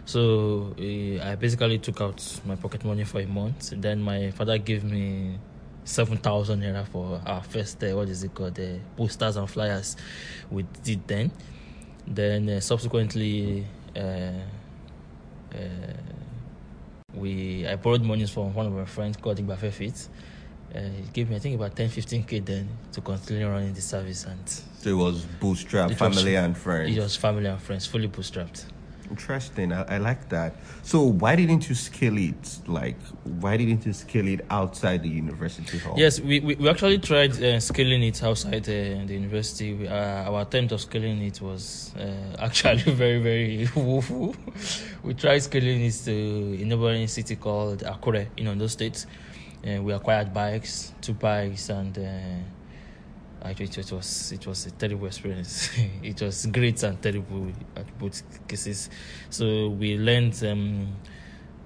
So 0.05 0.73
uh, 0.75 1.23
I 1.23 1.35
basically 1.35 1.77
took 1.77 2.01
out 2.01 2.41
my 2.43 2.55
pocket 2.55 2.83
money 2.83 3.03
for 3.03 3.19
a 3.19 3.27
month. 3.27 3.73
Then 3.77 4.01
my 4.01 4.31
father 4.31 4.57
gave 4.57 4.83
me 4.83 5.37
7,000 5.83 6.61
naira 6.61 6.87
for 6.87 7.21
our 7.27 7.43
first, 7.43 7.83
uh, 7.83 7.91
what 7.91 8.09
is 8.09 8.23
it 8.23 8.33
called, 8.33 8.55
the 8.55 8.79
posters 8.97 9.37
and 9.37 9.47
flyers 9.47 9.95
we 10.49 10.65
did 10.83 11.07
then. 11.07 11.31
Then 12.07 12.49
uh, 12.49 12.59
subsequently, 12.59 13.67
uh, 13.95 14.31
we 17.13 17.67
I 17.67 17.75
borrowed 17.75 18.01
money 18.01 18.25
from 18.25 18.51
one 18.55 18.65
of 18.65 18.73
my 18.73 18.85
friends 18.85 19.15
called 19.15 19.37
Igbafe 19.37 19.71
Fit 19.71 20.09
uh, 20.73 20.79
it 20.79 21.13
gave 21.13 21.29
me 21.29 21.35
I 21.35 21.39
think 21.39 21.55
about 21.55 21.75
10 21.75 21.89
15k 21.89 22.45
then 22.45 22.69
to 22.93 23.01
continue 23.01 23.49
running 23.49 23.73
the 23.73 23.81
service 23.81 24.25
and 24.25 24.49
so 24.49 24.89
it 24.89 24.93
was 24.93 25.25
bootstrapped 25.39 25.95
family 25.95 26.33
was, 26.33 26.43
and 26.43 26.57
friends? 26.57 26.95
it 26.95 26.99
was 26.99 27.15
family 27.15 27.47
and 27.47 27.61
friends 27.61 27.85
fully 27.85 28.07
bootstrapped. 28.07 28.65
Interesting 29.09 29.71
I, 29.71 29.95
I, 29.95 29.97
like 29.99 30.29
that. 30.29 30.55
So 30.81 31.03
why 31.03 31.35
didn't 31.35 31.69
you 31.69 31.75
scale 31.75 32.17
it 32.17 32.59
like 32.65 32.97
why 33.23 33.55
didn't 33.55 33.85
you 33.85 33.93
scale 33.93 34.27
it 34.27 34.41
outside 34.49 35.03
the 35.03 35.09
university 35.09 35.77
hall? 35.77 35.93
Yes 35.97 36.19
we, 36.19 36.39
we, 36.39 36.55
we 36.55 36.69
actually 36.69 36.97
tried 36.97 37.31
uh, 37.41 37.59
scaling 37.59 38.01
it 38.03 38.23
outside 38.23 38.63
uh, 38.63 39.05
the 39.05 39.13
university. 39.13 39.73
We, 39.73 39.87
uh, 39.87 40.29
our 40.31 40.41
attempt 40.41 40.71
of 40.71 40.81
scaling 40.81 41.21
it 41.21 41.39
was 41.39 41.93
uh, 41.99 42.35
actually 42.39 42.91
very 42.93 43.19
very 43.19 43.69
woeful 43.75 44.35
we 45.03 45.13
tried 45.13 45.39
scaling 45.39 45.81
it 45.83 45.93
to 46.05 46.11
a 46.11 46.65
neighboring 46.65 47.07
city 47.07 47.35
called 47.35 47.83
akure 47.83 48.27
in 48.37 48.47
Ondo 48.47 48.67
State 48.67 49.05
we 49.65 49.93
acquired 49.93 50.33
bikes, 50.33 50.93
two 51.01 51.13
bikes, 51.13 51.69
and 51.69 51.97
uh, 51.97 53.47
actually 53.47 53.65
it 53.65 53.91
was 53.91 54.31
it 54.31 54.45
was 54.45 54.67
a 54.67 54.71
terrible 54.71 55.07
experience. 55.07 55.71
it 56.03 56.21
was 56.21 56.45
great 56.47 56.81
and 56.83 57.01
terrible 57.01 57.51
at 57.75 57.97
both 57.97 58.21
cases. 58.47 58.89
So 59.29 59.69
we 59.69 59.97
learned. 59.97 60.43
Um, 60.43 60.95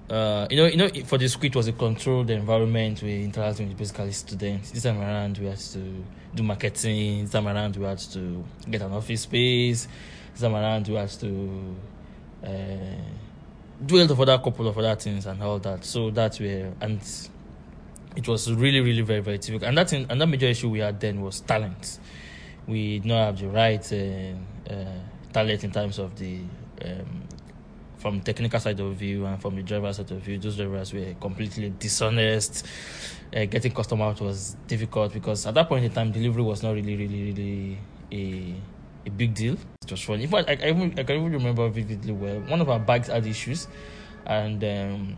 uh, 0.08 0.48
you 0.50 0.56
know, 0.56 0.66
you 0.66 0.76
know, 0.76 0.88
for 1.04 1.18
the 1.18 1.28
school 1.28 1.46
it 1.46 1.54
was 1.54 1.68
a 1.68 1.72
controlled 1.72 2.30
environment. 2.30 3.00
We 3.00 3.24
interacted 3.24 3.68
with 3.68 3.76
basically 3.76 4.10
students. 4.10 4.72
This 4.72 4.82
time 4.82 5.00
around, 5.00 5.38
we 5.38 5.46
had 5.46 5.58
to 5.58 6.04
do 6.34 6.42
marketing. 6.42 7.22
This 7.22 7.30
time 7.30 7.46
around, 7.46 7.76
we 7.76 7.84
had 7.84 7.98
to 7.98 8.44
get 8.68 8.82
an 8.82 8.92
office 8.92 9.20
space. 9.20 9.86
This 10.32 10.40
time 10.40 10.56
around, 10.56 10.88
we 10.88 10.94
had 10.94 11.10
to 11.10 11.76
uh, 12.44 12.48
do 13.86 13.96
a 13.96 14.04
lot 14.04 14.28
other 14.28 14.38
couple 14.42 14.66
of 14.66 14.76
other 14.76 14.96
things 14.96 15.26
and 15.26 15.40
all 15.42 15.60
that. 15.60 15.84
So 15.84 16.10
that's 16.10 16.40
where 16.40 16.72
and 16.80 17.00
it 18.16 18.26
was 18.26 18.52
really, 18.52 18.80
really 18.80 19.02
very, 19.02 19.20
very 19.20 19.38
difficult. 19.38 19.64
And 19.64 19.78
that 19.78 20.28
major 20.28 20.46
issue 20.46 20.68
we 20.68 20.80
had 20.80 21.00
then 21.00 21.20
was 21.20 21.40
talent. 21.40 21.98
We 22.66 22.98
did 22.98 23.06
not 23.06 23.26
have 23.26 23.38
the 23.38 23.48
right 23.48 23.92
uh, 23.92 24.72
uh, 24.72 24.84
talent 25.32 25.64
in 25.64 25.70
terms 25.70 25.98
of 25.98 26.16
the 26.18 26.40
um, 26.84 27.22
from 27.98 28.20
technical 28.22 28.58
side 28.58 28.80
of 28.80 28.94
view 28.94 29.26
and 29.26 29.40
from 29.40 29.56
the 29.56 29.62
driver 29.62 29.92
side 29.92 30.10
of 30.10 30.18
view. 30.18 30.38
Those 30.38 30.56
drivers 30.56 30.92
were 30.92 31.14
completely 31.20 31.70
dishonest. 31.78 32.66
Uh, 33.34 33.44
getting 33.44 33.72
customer 33.72 34.06
out 34.06 34.20
was 34.20 34.56
difficult 34.66 35.12
because 35.12 35.46
at 35.46 35.54
that 35.54 35.68
point 35.68 35.84
in 35.84 35.92
time, 35.92 36.10
delivery 36.10 36.42
was 36.42 36.62
not 36.62 36.72
really, 36.72 36.96
really, 36.96 37.32
really 37.32 37.78
a 38.12 38.54
a 39.06 39.10
big 39.10 39.34
deal. 39.34 39.56
It 39.82 39.90
was 39.90 40.02
funny. 40.02 40.24
In 40.24 40.30
fact, 40.30 40.48
I, 40.48 40.58
I, 40.62 40.68
even, 40.70 40.98
I 40.98 41.02
can 41.04 41.16
even 41.16 41.32
remember 41.32 41.68
vividly 41.68 42.12
well. 42.12 42.40
One 42.40 42.60
of 42.60 42.68
our 42.68 42.78
bags 42.78 43.08
had 43.08 43.26
issues, 43.26 43.66
and 44.26 44.62
um, 44.62 45.16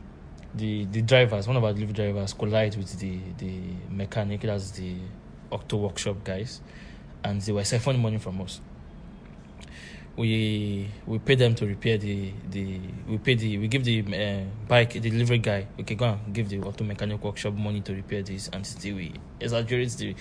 the 0.55 0.85
the 0.87 1.03
drivers, 1.03 1.47
one 1.47 1.57
of 1.57 1.65
our 1.65 1.73
delivery 1.73 1.95
drivers, 1.95 2.33
collide 2.35 2.77
with 2.77 2.99
the 2.99 3.19
the 3.39 3.59
mechanic, 3.91 4.43
that's 4.43 4.71
the 4.73 4.95
Octo 5.51 5.77
Workshop 5.79 6.25
guys, 6.25 6.61
and 7.25 7.41
they 7.41 7.53
were 7.53 7.63
siphoning 7.63 8.01
money 8.01 8.19
from 8.19 8.41
us. 8.41 8.61
We 10.17 10.89
we 11.07 11.19
pay 11.21 11.37
them 11.37 11.55
to 11.55 11.67
repair 11.67 11.97
the 11.97 12.33
the 12.51 12.81
we 13.09 13.19
pay 13.19 13.35
the 13.35 13.59
we 13.59 13.69
give 13.69 13.85
the 13.85 14.01
uh, 14.01 14.45
bike 14.69 14.93
the 14.93 15.01
delivery 15.01 15.39
guy 15.39 15.67
okay 15.81 15.95
go 15.95 16.05
and 16.05 16.35
give 16.35 16.51
the 16.51 16.61
auto 16.61 16.85
mechanic 16.85 17.25
workshop 17.25 17.55
money 17.55 17.81
to 17.81 17.95
repair 17.95 18.23
this 18.23 18.51
and 18.53 18.67
still 18.67 18.97
we 18.97 19.15
exaggerate 19.41 19.89
the 19.93 20.15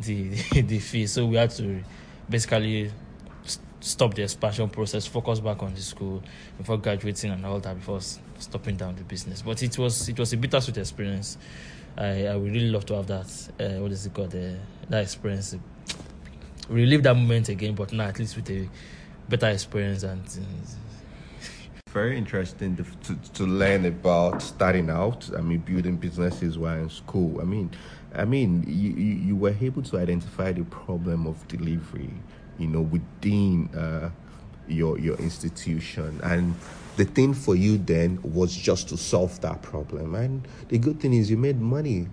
the 0.00 0.28
the 0.60 0.78
fee 0.78 1.06
so 1.06 1.24
we 1.24 1.36
had 1.36 1.50
to 1.50 1.82
basically 2.28 2.90
stop 3.80 4.14
the 4.14 4.22
expansion 4.22 4.68
process, 4.68 5.06
focus 5.06 5.40
back 5.40 5.62
on 5.62 5.74
the 5.74 5.80
school 5.80 6.22
before 6.58 6.76
graduating 6.78 7.30
and 7.30 7.44
all 7.44 7.58
that 7.60 7.76
before 7.76 8.00
stopping 8.40 8.76
down 8.76 8.96
the 8.96 9.04
business. 9.04 9.42
But 9.42 9.62
it 9.62 9.78
was 9.78 10.08
it 10.08 10.18
was 10.18 10.32
a 10.32 10.36
bittersweet 10.36 10.78
experience. 10.78 11.38
I, 11.96 12.26
I 12.26 12.36
would 12.36 12.52
really 12.52 12.70
love 12.70 12.86
to 12.86 12.94
have 12.94 13.06
that. 13.08 13.48
Uh, 13.58 13.80
what 13.80 13.92
is 13.92 14.06
it 14.06 14.14
called? 14.14 14.34
Uh, 14.34 14.54
that 14.88 15.02
experience. 15.02 15.56
Relive 16.68 17.02
that 17.02 17.14
moment 17.14 17.48
again, 17.48 17.74
but 17.74 17.92
now 17.92 18.04
at 18.04 18.18
least 18.18 18.36
with 18.36 18.50
a 18.50 18.68
better 19.28 19.48
experience 19.48 20.02
and. 20.02 20.22
Uh, 20.22 21.90
Very 21.90 22.16
interesting 22.16 22.76
to, 22.76 23.16
to, 23.34 23.44
learn 23.44 23.84
about 23.84 24.40
starting 24.40 24.90
out. 24.90 25.28
I 25.36 25.40
mean, 25.40 25.58
building 25.58 25.96
businesses 25.96 26.56
while 26.56 26.78
in 26.78 26.88
school. 26.88 27.40
I 27.40 27.44
mean, 27.44 27.70
I 28.14 28.24
mean, 28.24 28.64
you, 28.68 28.90
you, 28.90 29.14
you 29.26 29.36
were 29.36 29.54
able 29.60 29.82
to 29.82 29.98
identify 29.98 30.52
the 30.52 30.62
problem 30.64 31.26
of 31.26 31.46
delivery, 31.48 32.10
you 32.58 32.68
know, 32.68 32.82
within 32.82 33.68
uh, 33.74 34.10
your 34.68 34.98
your 34.98 35.16
institution, 35.16 36.20
and 36.22 36.54
the 37.00 37.06
thing 37.06 37.32
for 37.32 37.56
you 37.56 37.78
then 37.78 38.18
was 38.22 38.54
just 38.54 38.90
to 38.90 38.96
solve 38.98 39.40
that 39.40 39.62
problem. 39.62 40.14
And 40.14 40.46
the 40.68 40.76
good 40.76 41.00
thing 41.00 41.14
is 41.14 41.30
you 41.30 41.38
made 41.38 41.58
money. 41.58 42.08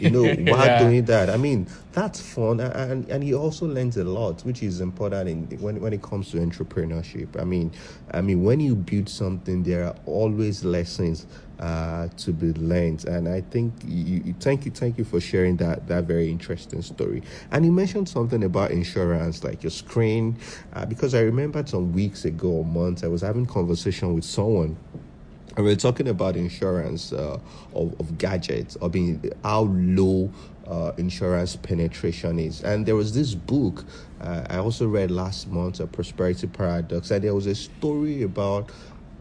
You 0.00 0.10
know, 0.10 0.26
while 0.50 0.70
Yeah. 0.70 0.78
doing 0.78 1.04
that, 1.04 1.30
I 1.30 1.36
mean, 1.36 1.68
that's 1.92 2.18
fun, 2.20 2.58
and 2.58 3.08
and 3.10 3.22
he 3.22 3.32
also 3.34 3.66
learns 3.66 3.96
a 3.96 4.02
lot, 4.02 4.42
which 4.44 4.62
is 4.62 4.80
important 4.80 5.28
in 5.28 5.58
when 5.60 5.80
when 5.80 5.92
it 5.92 6.02
comes 6.02 6.30
to 6.32 6.38
entrepreneurship. 6.38 7.38
I 7.40 7.44
mean, 7.44 7.70
I 8.10 8.22
mean, 8.22 8.42
when 8.42 8.58
you 8.60 8.74
build 8.74 9.08
something, 9.08 9.62
there 9.62 9.84
are 9.84 9.94
always 10.06 10.64
lessons 10.64 11.26
uh, 11.58 12.08
to 12.16 12.32
be 12.32 12.52
learned, 12.54 13.04
and 13.04 13.28
I 13.28 13.40
think 13.40 13.72
you, 13.84 14.22
you 14.24 14.34
thank 14.40 14.64
you 14.64 14.70
thank 14.70 14.98
you 14.98 15.04
for 15.04 15.20
sharing 15.20 15.56
that 15.58 15.86
that 15.88 16.04
very 16.04 16.30
interesting 16.30 16.82
story. 16.82 17.22
And 17.50 17.64
you 17.64 17.72
mentioned 17.72 18.08
something 18.08 18.42
about 18.42 18.70
insurance, 18.70 19.44
like 19.44 19.62
your 19.62 19.70
screen, 19.70 20.36
uh, 20.72 20.86
because 20.86 21.14
I 21.14 21.20
remembered 21.20 21.68
some 21.68 21.92
weeks 21.92 22.24
ago 22.24 22.48
or 22.48 22.64
months 22.64 23.04
I 23.04 23.08
was 23.08 23.22
having 23.22 23.46
conversation 23.46 24.14
with 24.14 24.24
someone 24.24 24.76
and 25.56 25.64
we're 25.64 25.76
talking 25.76 26.08
about 26.08 26.36
insurance 26.36 27.12
uh, 27.12 27.38
of, 27.74 28.00
of 28.00 28.18
gadgets 28.18 28.76
or 28.80 28.88
being 28.88 29.32
how 29.42 29.62
low 29.62 30.30
uh, 30.66 30.92
insurance 30.96 31.56
penetration 31.56 32.38
is 32.38 32.62
and 32.62 32.86
there 32.86 32.96
was 32.96 33.14
this 33.14 33.34
book 33.34 33.84
uh, 34.22 34.46
i 34.48 34.56
also 34.56 34.88
read 34.88 35.10
last 35.10 35.48
month 35.48 35.78
a 35.78 35.86
prosperity 35.86 36.46
paradox 36.46 37.10
and 37.10 37.22
there 37.22 37.34
was 37.34 37.46
a 37.46 37.54
story 37.54 38.22
about 38.22 38.70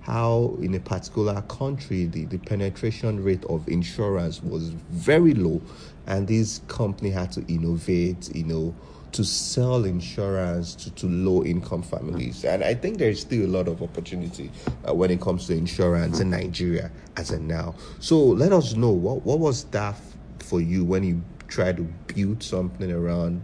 how 0.04 0.58
in 0.62 0.76
a 0.76 0.80
particular 0.80 1.42
country 1.44 2.06
the, 2.06 2.26
the 2.26 2.38
penetration 2.38 3.24
rate 3.24 3.44
of 3.46 3.68
insurance 3.68 4.42
was 4.44 4.70
very 4.92 5.34
low 5.34 5.62
and 6.08 6.28
this 6.28 6.62
company 6.68 7.10
had 7.10 7.32
to 7.32 7.42
innovate 7.48 8.34
you 8.36 8.44
know 8.44 8.76
to 9.14 9.24
sell 9.24 9.86
insurance 9.86 10.74
to, 10.74 10.92
to 10.92 11.06
low 11.06 11.44
income 11.44 11.84
families. 11.84 12.44
And 12.44 12.64
I 12.64 12.74
think 12.74 12.98
there's 12.98 13.22
still 13.22 13.46
a 13.46 13.48
lot 13.48 13.68
of 13.68 13.82
opportunity 13.82 14.52
uh, 14.88 14.94
when 14.94 15.12
it 15.12 15.22
comes 15.22 15.46
to 15.48 15.56
insurance 15.56 16.20
in 16.20 16.32
Nigeria 16.32 16.92
as 17.16 17.32
of 17.32 17.42
now. 17.42 17.76
So 18.00 18.20
let 18.20 18.52
us 18.52 18.74
know 18.74 18.90
what, 18.90 19.24
what 19.24 19.40
was 19.40 19.66
that 19.66 19.96
for 20.40 20.60
you 20.60 20.84
when 20.84 21.04
you 21.04 21.22
tried 21.48 21.78
to 21.78 21.84
build 22.14 22.42
something 22.42 22.92
around 22.92 23.44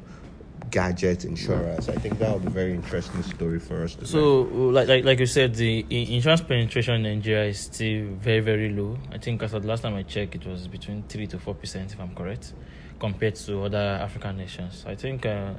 gadget 0.72 1.26
insurance? 1.26 1.90
I 1.90 1.96
think 1.96 2.20
that 2.20 2.34
would 2.34 2.42
be 2.44 2.48
a 2.48 2.52
very 2.52 2.74
interesting 2.74 3.24
story 3.24 3.60
for 3.60 3.84
us 3.84 3.96
to 3.96 4.06
So, 4.06 4.42
like, 4.44 4.88
like 4.88 5.04
like 5.06 5.20
you 5.20 5.26
said, 5.26 5.56
the 5.56 5.86
insurance 5.90 6.42
penetration 6.42 7.06
in 7.06 7.18
Nigeria 7.18 7.50
is 7.50 7.60
still 7.60 8.08
very 8.20 8.40
very 8.40 8.70
low. 8.70 8.98
I 9.12 9.18
think 9.18 9.44
as 9.44 9.54
of 9.54 9.62
the 9.64 9.68
last 9.68 9.84
time 9.84 9.96
I 9.96 10.04
checked, 10.04 10.36
it 10.36 10.46
was 10.46 10.68
between 10.68 11.04
three 11.04 11.28
to 11.28 11.40
four 11.40 11.56
percent, 11.56 11.94
if 11.94 12.00
I'm 12.00 12.16
correct, 12.16 12.54
compared 13.00 13.36
to 13.36 13.64
other 13.64 14.00
African 14.02 14.38
nations. 14.38 14.86
I 14.88 14.96
think 14.96 15.26
uh, 15.26 15.54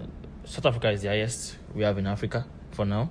South 0.44 0.66
Africa 0.66 0.90
is 0.90 1.02
the 1.02 1.08
highest 1.08 1.56
we 1.74 1.82
have 1.82 1.98
in 1.98 2.06
Africa 2.06 2.46
for 2.72 2.84
now. 2.84 3.10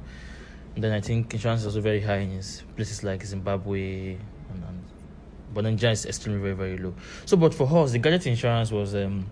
And 0.76 0.84
then 0.84 0.94
I 0.94 1.02
think 1.02 1.34
insurance 1.34 1.62
is 1.62 1.68
also 1.68 1.82
very 1.82 2.02
high 2.02 2.20
in 2.20 2.42
places 2.76 3.04
like 3.04 3.24
Zimbabwe, 3.26 4.12
and, 4.52 4.64
and, 4.68 4.84
but 5.54 5.64
Nigeria 5.64 5.94
is 5.94 6.06
extremely 6.06 6.42
very 6.42 6.54
very 6.56 6.78
low. 6.78 6.94
So, 7.26 7.38
but 7.38 7.54
for 7.54 7.68
us, 7.78 7.92
the 7.92 8.00
gadget 8.00 8.28
insurance 8.28 8.72
was 8.72 8.96
um, 8.96 9.26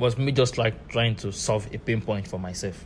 was 0.00 0.18
me 0.18 0.32
just 0.32 0.58
like 0.58 0.88
trying 0.88 1.14
to 1.14 1.30
solve 1.30 1.72
a 1.72 1.78
pain 1.78 2.00
point 2.00 2.26
for 2.26 2.38
myself 2.38 2.84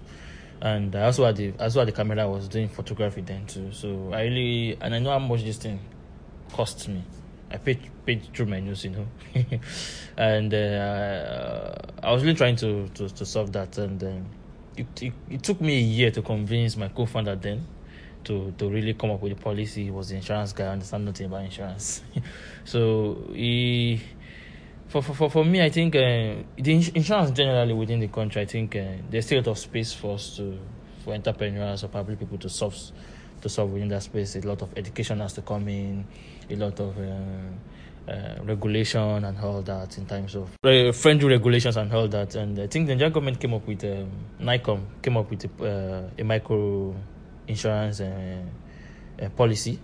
and 0.64 0.96
I 0.96 1.02
also 1.04 1.26
had 1.26 1.36
the 1.36 1.52
I 1.58 1.64
also 1.64 1.80
had 1.80 1.88
the 1.88 1.92
camera 1.92 2.22
I 2.22 2.26
was 2.26 2.48
doing 2.48 2.68
photography 2.68 3.20
then 3.20 3.46
too. 3.46 3.70
So 3.72 4.10
I 4.12 4.22
really 4.22 4.78
and 4.80 4.94
I 4.94 4.98
know 4.98 5.10
how 5.10 5.18
much 5.18 5.44
this 5.44 5.58
thing 5.58 5.78
cost 6.52 6.88
me. 6.88 7.04
I 7.50 7.58
paid 7.58 7.80
paid 8.06 8.22
through 8.34 8.46
my 8.46 8.60
nose, 8.60 8.84
you 8.84 8.90
know, 8.90 9.06
and 10.16 10.52
uh, 10.52 11.74
I 12.02 12.12
was 12.12 12.22
really 12.22 12.34
trying 12.34 12.56
to 12.56 12.88
to, 12.88 13.08
to 13.10 13.26
solve 13.26 13.52
that, 13.52 13.76
and 13.76 14.02
um, 14.02 14.26
it, 14.76 15.02
it 15.02 15.12
it 15.30 15.42
took 15.42 15.60
me 15.60 15.76
a 15.76 15.82
year 15.82 16.10
to 16.10 16.22
convince 16.22 16.76
my 16.76 16.88
co-founder 16.88 17.36
then 17.36 17.66
to 18.24 18.52
to 18.56 18.70
really 18.70 18.94
come 18.94 19.10
up 19.10 19.20
with 19.20 19.32
a 19.32 19.36
policy. 19.36 19.84
He 19.84 19.90
was 19.90 20.08
the 20.08 20.16
insurance 20.16 20.54
guy, 20.54 20.68
understand 20.68 21.04
nothing 21.04 21.26
about 21.26 21.44
insurance, 21.44 22.02
so 22.64 23.18
he 23.34 24.00
for, 24.88 25.02
for, 25.02 25.30
for, 25.30 25.44
me, 25.44 25.62
I 25.62 25.70
think 25.70 25.96
uh, 25.96 26.00
the 26.56 26.92
insurance 26.94 27.30
generally 27.32 27.72
within 27.72 28.00
the 28.00 28.08
country, 28.08 28.42
I 28.42 28.46
think 28.46 28.76
uh, 28.76 28.84
there's 29.10 29.26
still 29.26 29.38
a 29.38 29.40
lot 29.40 29.48
of 29.48 29.58
space 29.58 29.92
for 29.92 30.14
us 30.14 30.36
to, 30.36 30.58
for 31.04 31.14
entrepreneurs 31.14 31.84
or 31.84 31.88
public 31.88 32.18
people 32.18 32.38
to 32.38 32.48
solve, 32.48 32.76
to 33.40 33.48
solve 33.48 33.70
within 33.72 33.88
that 33.88 34.02
space. 34.02 34.36
A 34.36 34.40
lot 34.40 34.62
of 34.62 34.76
education 34.76 35.20
has 35.20 35.32
to 35.34 35.42
come 35.42 35.68
in, 35.68 36.06
a 36.48 36.56
lot 36.56 36.78
of 36.78 36.96
uh, 36.98 38.10
uh, 38.10 38.38
regulation 38.44 39.24
and 39.24 39.38
all 39.38 39.62
that 39.62 39.96
in 39.98 40.06
terms 40.06 40.36
of 40.36 40.50
uh, 40.62 40.92
friendly 40.92 41.26
regulations 41.26 41.76
and 41.76 41.92
all 41.92 42.06
that. 42.06 42.34
And 42.36 42.58
I 42.60 42.66
think 42.66 42.86
the 42.86 42.94
Nigerian 42.94 43.12
government 43.12 43.40
came 43.40 43.54
up 43.54 43.66
with, 43.66 43.84
um, 43.84 44.10
NAICOM 44.40 45.02
came 45.02 45.16
up 45.16 45.30
with 45.30 45.60
a, 45.60 45.64
uh, 45.64 46.10
a 46.20 46.24
micro 46.24 46.94
insurance 47.48 48.00
uh, 48.00 48.42
policy, 49.36 49.80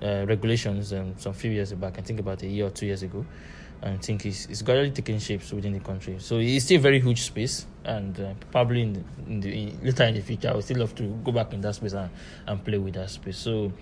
regulations 0.00 0.92
um, 0.92 1.14
some 1.16 1.32
few 1.32 1.50
years 1.50 1.72
back, 1.72 1.98
I 1.98 2.02
think 2.02 2.20
about 2.20 2.42
a 2.42 2.46
year 2.46 2.66
or 2.66 2.70
two 2.70 2.86
years 2.86 3.02
ago 3.02 3.24
I 3.82 3.96
think 3.96 4.24
it's, 4.26 4.46
it's 4.46 4.62
gradually 4.62 4.92
taking 4.92 5.18
shapes 5.18 5.52
within 5.52 5.72
the 5.72 5.80
country. 5.80 6.16
So 6.18 6.38
it's 6.38 6.64
still 6.66 6.78
a 6.78 6.80
very 6.80 7.00
huge 7.00 7.22
space, 7.22 7.66
and 7.84 8.18
uh, 8.20 8.34
probably 8.52 8.82
in 8.82 8.92
the, 8.92 9.02
in 9.26 9.40
the 9.40 9.62
in, 9.62 9.80
later 9.82 10.04
in 10.04 10.14
the 10.14 10.20
future, 10.20 10.50
I 10.50 10.54
would 10.54 10.64
still 10.64 10.78
love 10.78 10.94
to 10.96 11.02
go 11.24 11.32
back 11.32 11.52
in 11.52 11.60
that 11.62 11.74
space 11.74 11.92
and, 11.92 12.08
and 12.46 12.64
play 12.64 12.78
with 12.78 12.94
that 12.94 13.10
space. 13.10 13.38
So 13.38 13.72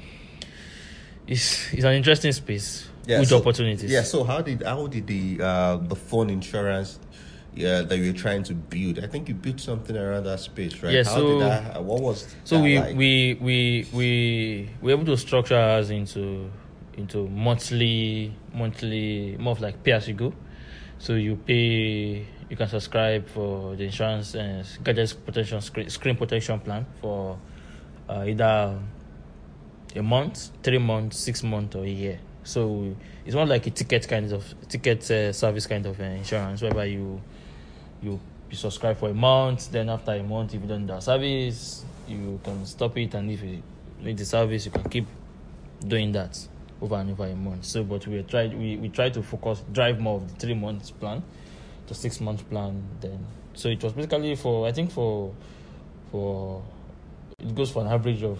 it's 1.26 1.72
it's 1.72 1.84
an 1.84 1.92
interesting 1.94 2.32
space 2.32 2.88
with 3.06 3.28
so, 3.28 3.38
opportunities. 3.38 3.90
Yeah. 3.90 4.02
So 4.02 4.24
how 4.24 4.40
did 4.40 4.62
how 4.62 4.86
did 4.86 5.06
the 5.06 5.38
uh, 5.42 5.76
the 5.76 5.96
phone 5.96 6.30
insurance 6.30 6.98
yeah, 7.54 7.82
that 7.82 7.98
you're 7.98 8.14
trying 8.14 8.42
to 8.44 8.54
build? 8.54 9.00
I 9.00 9.06
think 9.06 9.28
you 9.28 9.34
built 9.34 9.60
something 9.60 9.96
around 9.96 10.24
that 10.24 10.40
space, 10.40 10.82
right? 10.82 10.92
Yeah, 10.94 11.04
How 11.04 11.14
so- 11.16 11.28
did 11.28 11.40
that, 11.42 11.84
what 11.84 12.00
was 12.00 12.34
So 12.44 12.62
we, 12.62 12.78
like? 12.78 12.96
we 12.96 13.34
we 13.40 13.86
we 13.92 14.70
we're 14.80 14.92
able 14.92 15.06
to 15.06 15.16
structure 15.16 15.58
us 15.58 15.90
into 15.90 16.50
into 17.00 17.28
monthly 17.28 18.34
monthly 18.52 19.36
more 19.38 19.52
of 19.52 19.60
like 19.60 19.82
pay 19.82 19.92
as 19.92 20.08
you 20.08 20.14
go. 20.14 20.32
So 20.98 21.14
you 21.14 21.36
pay 21.36 22.26
you 22.48 22.56
can 22.56 22.68
subscribe 22.68 23.28
for 23.28 23.76
the 23.76 23.84
insurance 23.84 24.34
and 24.34 24.66
gadgets 24.82 25.12
protection 25.12 25.60
screen, 25.60 25.88
screen 25.88 26.16
protection 26.16 26.60
plan 26.60 26.84
for 27.00 27.38
uh, 28.08 28.24
either 28.26 28.78
a 29.96 30.02
month, 30.02 30.50
three 30.62 30.78
months, 30.78 31.18
six 31.18 31.42
months, 31.42 31.76
or 31.76 31.84
a 31.84 31.88
year. 31.88 32.20
So 32.42 32.94
it's 33.24 33.34
not 33.34 33.48
like 33.48 33.66
a 33.66 33.70
ticket 33.70 34.08
kind 34.08 34.32
of 34.32 34.44
ticket 34.68 35.10
uh, 35.10 35.32
service 35.32 35.66
kind 35.66 35.86
of 35.86 35.98
uh, 36.00 36.04
insurance 36.04 36.62
whereby 36.62 36.86
you 36.86 37.20
you 38.02 38.20
you 38.50 38.56
subscribe 38.56 38.98
for 38.98 39.10
a 39.10 39.14
month, 39.14 39.70
then 39.70 39.88
after 39.88 40.12
a 40.12 40.22
month, 40.22 40.54
if 40.54 40.60
you 40.60 40.66
don't 40.66 40.86
do 40.86 40.94
the 40.94 41.00
service, 41.00 41.84
you 42.08 42.40
can 42.42 42.66
stop 42.66 42.98
it, 42.98 43.14
and 43.14 43.30
if 43.30 43.42
you 43.42 43.62
need 44.00 44.18
the 44.18 44.24
service, 44.24 44.66
you 44.66 44.72
can 44.72 44.88
keep 44.90 45.06
doing 45.86 46.12
that 46.12 46.36
over 46.82 46.96
and 46.96 47.10
over 47.10 47.26
a 47.26 47.34
month. 47.34 47.64
So, 47.64 47.84
but 47.84 48.06
we 48.06 48.22
tried 48.22 48.56
we, 48.56 48.76
we 48.76 48.88
try 48.88 49.10
to 49.10 49.22
focus 49.22 49.62
drive 49.72 50.00
more 50.00 50.16
of 50.16 50.28
the 50.28 50.34
three 50.34 50.54
months 50.54 50.90
plan 50.90 51.22
to 51.86 51.94
six 51.94 52.20
months 52.20 52.42
plan. 52.42 52.82
Then, 53.00 53.26
so 53.54 53.68
it 53.68 53.82
was 53.82 53.92
basically 53.92 54.36
for 54.36 54.66
I 54.66 54.72
think 54.72 54.90
for 54.90 55.34
for 56.10 56.62
it 57.38 57.54
goes 57.54 57.70
for 57.70 57.82
an 57.82 57.88
average 57.88 58.22
of 58.22 58.38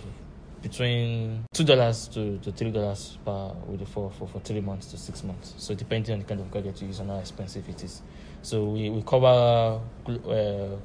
between 0.63 1.45
two 1.55 1.65
dollars 1.65 2.09
to, 2.09 2.39
to 2.39 2.53
three 2.53 2.71
dollars 2.71 3.19
per 3.25 3.53
with 3.67 3.81
the 3.81 3.87
for, 3.87 4.11
for 4.11 4.29
for 4.29 4.41
three 4.41 4.61
months 4.61 4.89
to 4.89 4.97
six 4.97 5.25
months. 5.25 5.55
So 5.59 5.75
depending 5.75 6.13
on 6.15 6.19
the 6.21 6.25
kind 6.25 6.41
of 6.41 6.51
gadget 6.51 6.81
you 6.81 6.89
use 6.89 7.01
and 7.01 7.11
how 7.11 7.19
expensive 7.19 7.69
it 7.69 7.83
is. 7.83 8.03
So 8.43 8.65
we, 8.65 8.91
we 8.91 9.03
cover 9.03 9.81
uh, 10.09 10.77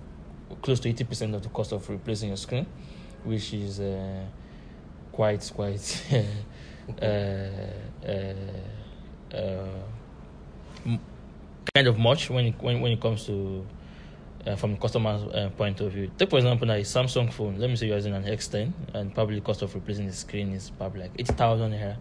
close 0.61 0.79
to 0.81 0.89
eighty 0.89 1.03
percent 1.03 1.35
of 1.35 1.43
the 1.43 1.49
cost 1.49 1.71
of 1.71 1.87
replacing 1.89 2.29
your 2.29 2.37
screen, 2.37 2.65
which 3.23 3.53
is 3.53 3.79
uh, 3.79 4.25
quite 5.11 5.49
quite 5.53 6.03
kind 11.73 11.87
of 11.87 11.97
much 11.97 12.29
when 12.29 12.45
it, 12.45 12.55
when 12.61 12.81
when 12.81 12.91
it 12.91 13.01
comes 13.01 13.25
to 13.25 13.65
uh, 14.45 14.55
from 14.55 14.77
customer's 14.77 15.23
uh, 15.23 15.49
point 15.57 15.81
of 15.81 15.91
view. 15.91 16.11
Take 16.17 16.29
for 16.29 16.37
example 16.37 16.69
a 16.71 16.81
Samsung 16.81 17.33
phone. 17.33 17.57
Let 17.57 17.69
me 17.69 17.75
say 17.75 17.87
you're 17.87 17.95
using 17.95 18.13
an 18.13 18.23
X10 18.23 18.71
and 18.93 19.13
probably 19.13 19.41
cost 19.41 19.61
of 19.61 19.73
replacing 19.73 20.07
the 20.07 20.13
screen 20.13 20.53
is 20.53 20.69
probably 20.69 21.01
like 21.01 21.11
eighty 21.17 21.33
thousand 21.33 21.71
here, 21.73 21.97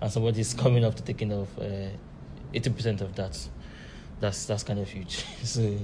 and 0.00 0.10
somebody 0.10 0.40
is 0.40 0.54
coming 0.64 0.84
up 0.84 0.94
to 0.96 1.02
taking 1.02 1.32
off 1.32 1.48
eighty 2.54 2.70
percent 2.70 3.00
of 3.00 3.14
that. 3.16 3.38
That's 4.20 4.46
that's 4.46 4.62
kind 4.62 4.78
of 4.78 4.88
huge. 4.88 5.24
so 5.42 5.76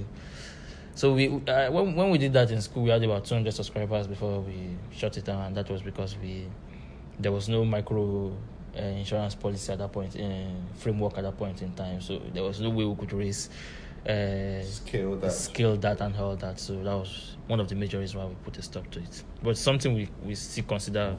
So 0.99 1.13
we 1.13 1.29
uh, 1.47 1.71
when 1.71 1.95
when 1.95 2.09
we 2.09 2.17
did 2.17 2.33
that 2.33 2.51
in 2.51 2.61
school, 2.61 2.83
we 2.83 2.89
had 2.89 3.01
about 3.01 3.23
200 3.23 3.53
subscribers 3.53 4.05
before 4.05 4.41
we 4.41 4.75
shut 4.91 5.15
it 5.15 5.23
down, 5.23 5.41
and 5.43 5.55
that 5.55 5.69
was 5.69 5.81
because 5.81 6.17
we 6.17 6.45
there 7.19 7.31
was 7.31 7.49
no 7.49 7.65
micro 7.65 8.31
uh, 8.77 8.81
insurance 8.81 9.35
policy 9.35 9.71
at 9.71 9.79
that 9.79 9.91
point 9.91 10.15
in 10.15 10.31
uh, 10.31 10.77
framework 10.77 11.17
at 11.17 11.23
that 11.23 11.37
point 11.37 11.61
in 11.61 11.73
time. 11.73 12.01
So 12.01 12.19
there 12.33 12.43
was 12.43 12.61
no 12.61 12.69
way 12.69 12.85
we 12.85 12.95
could 12.95 13.13
raise 13.13 13.49
uh, 14.07 14.61
Scale 14.63 15.17
that. 15.17 15.31
scale 15.31 15.77
that 15.77 16.01
and 16.01 16.15
all 16.15 16.35
that. 16.37 16.59
So 16.59 16.75
that 16.75 16.95
was 16.95 17.35
one 17.47 17.59
of 17.59 17.67
the 17.67 17.75
major 17.75 17.99
reasons 17.99 18.15
why 18.15 18.25
we 18.25 18.35
put 18.43 18.57
a 18.57 18.61
stop 18.61 18.89
to 18.91 18.99
it. 18.99 19.23
But 19.43 19.57
something 19.57 19.93
we, 19.93 20.09
we 20.23 20.35
still 20.35 20.63
consider 20.65 21.15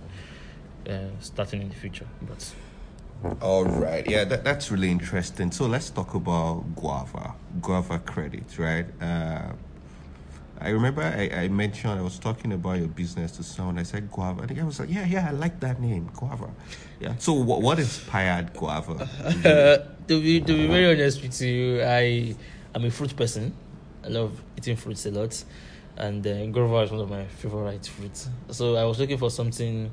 uh, 0.88 0.92
starting 1.21 1.61
in 1.62 1.69
the 1.69 1.75
future. 1.75 2.07
But 2.23 2.54
All 3.42 3.64
right. 3.64 4.09
Yeah, 4.09 4.25
that, 4.25 4.45
that's 4.45 4.71
really 4.71 4.90
interesting. 4.90 5.50
So 5.50 5.66
let's 5.66 5.90
talk 5.90 6.14
about 6.14 6.75
Guava, 6.75 7.35
Guava 7.61 7.99
credit, 7.99 8.59
right? 8.59 8.87
I 10.61 10.71
remember 10.71 11.02
I, 11.02 11.31
I 11.45 11.49
mentioned 11.49 11.99
I 11.99 12.02
was 12.02 12.19
talking 12.19 12.52
about 12.52 12.79
your 12.79 12.88
business 12.88 13.33
to 13.33 13.43
someone. 13.43 13.79
I 13.79 13.83
said 13.83 14.11
Guava, 14.11 14.43
and 14.43 14.50
the 14.50 14.55
guy 14.55 14.64
was 14.64 14.79
like, 14.79 14.90
"Yeah, 14.90 15.07
yeah, 15.07 15.29
I 15.29 15.33
like 15.33 15.59
that 15.61 15.81
name, 15.81 16.11
Guava." 16.14 16.50
Yeah. 17.00 17.14
So 17.19 17.33
what 17.33 17.62
what 17.62 17.79
inspired 17.79 18.52
Guava? 18.52 19.09
to 20.09 20.21
be 20.21 20.40
to 20.40 20.52
be 20.52 20.67
very 20.67 20.93
honest 20.93 21.23
with 21.23 21.40
you, 21.40 21.83
I 21.83 22.35
am 22.75 22.85
a 22.85 22.90
fruit 22.90 23.17
person. 23.17 23.55
I 24.05 24.09
love 24.09 24.43
eating 24.57 24.76
fruits 24.76 25.07
a 25.07 25.11
lot, 25.11 25.43
and 25.97 26.26
uh, 26.26 26.47
guava 26.47 26.83
is 26.83 26.90
one 26.90 27.00
of 27.00 27.11
my 27.11 27.25
favorite 27.25 27.87
fruits. 27.87 28.29
So 28.50 28.76
I 28.76 28.85
was 28.85 28.99
looking 28.99 29.19
for 29.19 29.31
something 29.31 29.90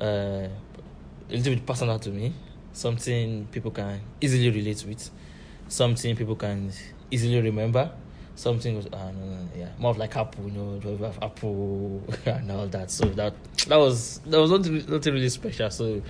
uh, 0.00 0.04
a 0.04 0.50
little 1.30 1.54
bit 1.54 1.66
personal 1.66 1.98
to 1.98 2.10
me, 2.10 2.32
something 2.72 3.46
people 3.50 3.70
can 3.70 4.00
easily 4.20 4.50
relate 4.50 4.84
with, 4.86 5.10
something 5.68 6.16
people 6.16 6.36
can 6.36 6.72
easily 7.10 7.40
remember. 7.40 7.90
Something 8.38 8.76
was, 8.76 8.86
uh, 8.86 9.10
no, 9.10 9.26
no, 9.26 9.48
yeah, 9.56 9.70
more 9.78 9.90
of 9.90 9.98
like 9.98 10.16
apple, 10.16 10.44
you 10.44 10.52
know, 10.52 10.96
have 11.04 11.18
apple 11.20 12.00
and 12.26 12.50
all 12.52 12.68
that. 12.68 12.88
So 12.88 13.04
that 13.06 13.34
that 13.66 13.76
was 13.76 14.18
that 14.26 14.38
was 14.40 14.50
nothing, 14.52 14.76
nothing 14.88 15.12
really 15.14 15.28
special. 15.28 15.68
So 15.70 16.00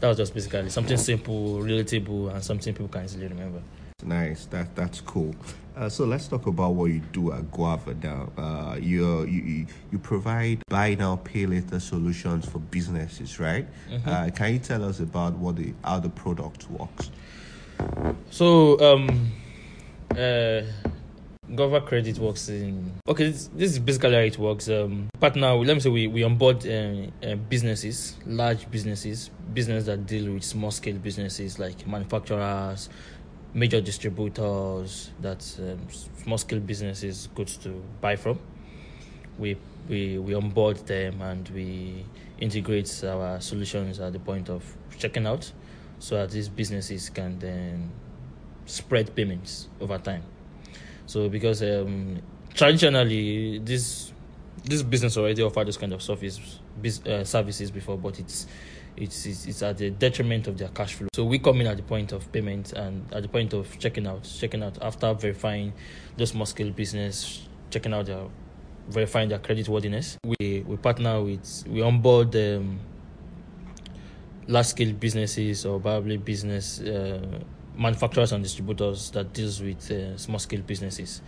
that 0.00 0.08
was 0.08 0.16
just 0.16 0.34
basically 0.34 0.68
something 0.70 0.96
simple, 0.96 1.58
relatable, 1.60 2.34
and 2.34 2.42
something 2.42 2.74
people 2.74 2.88
can 2.88 3.04
easily 3.04 3.28
remember. 3.28 3.62
Nice. 4.04 4.46
That 4.46 4.74
that's 4.74 5.00
cool. 5.00 5.32
Uh, 5.76 5.88
so 5.88 6.04
let's 6.06 6.26
talk 6.26 6.46
about 6.48 6.74
what 6.74 6.86
you 6.86 7.00
do 7.12 7.32
at 7.32 7.50
Guava 7.52 7.94
now. 8.02 8.32
Uh, 8.36 8.76
you 8.80 9.22
you 9.24 9.42
you- 9.42 9.66
you 9.92 9.98
provide 9.98 10.62
buy 10.68 10.96
now 10.96 11.16
pay 11.22 11.46
later 11.46 11.78
solutions 11.78 12.46
for 12.48 12.58
businesses, 12.58 13.38
right? 13.38 13.66
Uh, 14.04 14.28
can 14.34 14.54
you 14.54 14.58
tell 14.58 14.82
us 14.84 14.98
about 14.98 15.34
what 15.36 15.54
the 15.54 15.72
how 15.84 16.00
the 16.00 16.08
product 16.10 16.68
works? 16.68 17.10
So, 18.30 18.78
um, 18.80 19.30
uh, 20.12 20.62
Guava 21.54 21.80
Credit 21.80 22.18
works 22.18 22.48
in. 22.48 22.92
Okay, 23.08 23.30
this, 23.30 23.48
this 23.54 23.72
is 23.72 23.78
basically 23.78 24.14
how 24.14 24.20
it 24.20 24.38
works. 24.38 24.68
Um, 24.68 25.08
partner, 25.20 25.54
let 25.54 25.74
me 25.74 25.80
say 25.80 25.90
we 25.90 26.08
we 26.08 26.24
onboard 26.24 26.66
uh, 26.66 27.06
uh, 27.22 27.36
businesses, 27.48 28.16
large 28.26 28.68
businesses, 28.70 29.30
business 29.54 29.84
that 29.86 30.06
deal 30.06 30.34
with 30.34 30.42
small 30.42 30.72
scale 30.72 30.96
businesses 30.96 31.58
like 31.58 31.86
manufacturers, 31.86 32.88
major 33.54 33.80
distributors 33.80 35.12
that 35.20 35.44
um, 35.60 35.78
small 36.24 36.38
scale 36.38 36.60
businesses 36.60 37.28
go 37.34 37.44
to 37.44 37.82
buy 38.00 38.16
from. 38.16 38.40
We 39.38 39.56
we 39.88 40.18
we 40.18 40.34
onboard 40.34 40.78
them 40.86 41.22
and 41.22 41.48
we 41.50 42.04
integrate 42.40 43.04
our 43.04 43.40
solutions 43.40 44.00
at 44.00 44.12
the 44.12 44.18
point 44.18 44.50
of 44.50 44.64
checking 44.98 45.26
out, 45.28 45.52
so 46.00 46.16
that 46.16 46.32
these 46.32 46.48
businesses 46.48 47.08
can 47.08 47.38
then 47.38 47.92
spread 48.64 49.14
payments 49.14 49.68
over 49.80 49.96
time. 49.98 50.24
So 51.06 51.28
because 51.28 51.62
um, 51.62 52.20
traditionally 52.54 53.58
this 53.60 54.12
this 54.64 54.82
business 54.82 55.16
already 55.16 55.42
offered 55.42 55.68
this 55.68 55.76
kind 55.76 55.92
of 55.92 56.02
service 56.02 56.60
uh, 57.06 57.24
services 57.24 57.70
before, 57.70 57.96
but 57.96 58.18
it's 58.18 58.46
it's, 58.96 59.26
it's 59.26 59.46
it's 59.46 59.62
at 59.62 59.78
the 59.78 59.90
detriment 59.90 60.46
of 60.46 60.58
their 60.58 60.68
cash 60.68 60.94
flow. 60.94 61.08
So 61.14 61.24
we 61.24 61.38
come 61.38 61.60
in 61.60 61.66
at 61.66 61.76
the 61.76 61.82
point 61.82 62.12
of 62.12 62.30
payment 62.32 62.72
and 62.72 63.12
at 63.12 63.22
the 63.22 63.28
point 63.28 63.52
of 63.52 63.78
checking 63.78 64.06
out, 64.06 64.24
checking 64.24 64.62
out 64.62 64.78
after 64.82 65.12
verifying 65.14 65.72
the 66.16 66.26
small 66.26 66.46
scale 66.46 66.70
business, 66.70 67.46
checking 67.70 67.92
out 67.92 68.06
their 68.06 68.24
verifying 68.88 69.28
their 69.28 69.38
credit 69.38 69.68
worthiness. 69.68 70.16
We 70.24 70.64
we 70.66 70.76
partner 70.76 71.22
with 71.22 71.64
we 71.68 71.82
onboard 71.82 72.34
um, 72.36 72.80
large 74.48 74.66
scale 74.66 74.92
businesses 74.92 75.66
or 75.66 75.78
probably 75.78 76.16
business 76.16 76.80
uh, 76.80 77.40
manufacturers 77.76 78.32
and 78.32 78.42
distributors 78.42 79.10
that 79.10 79.32
deals 79.32 79.60
with 79.60 79.90
uh, 79.90 80.16
small 80.16 80.38
scale 80.38 80.62
businesses. 80.62 81.22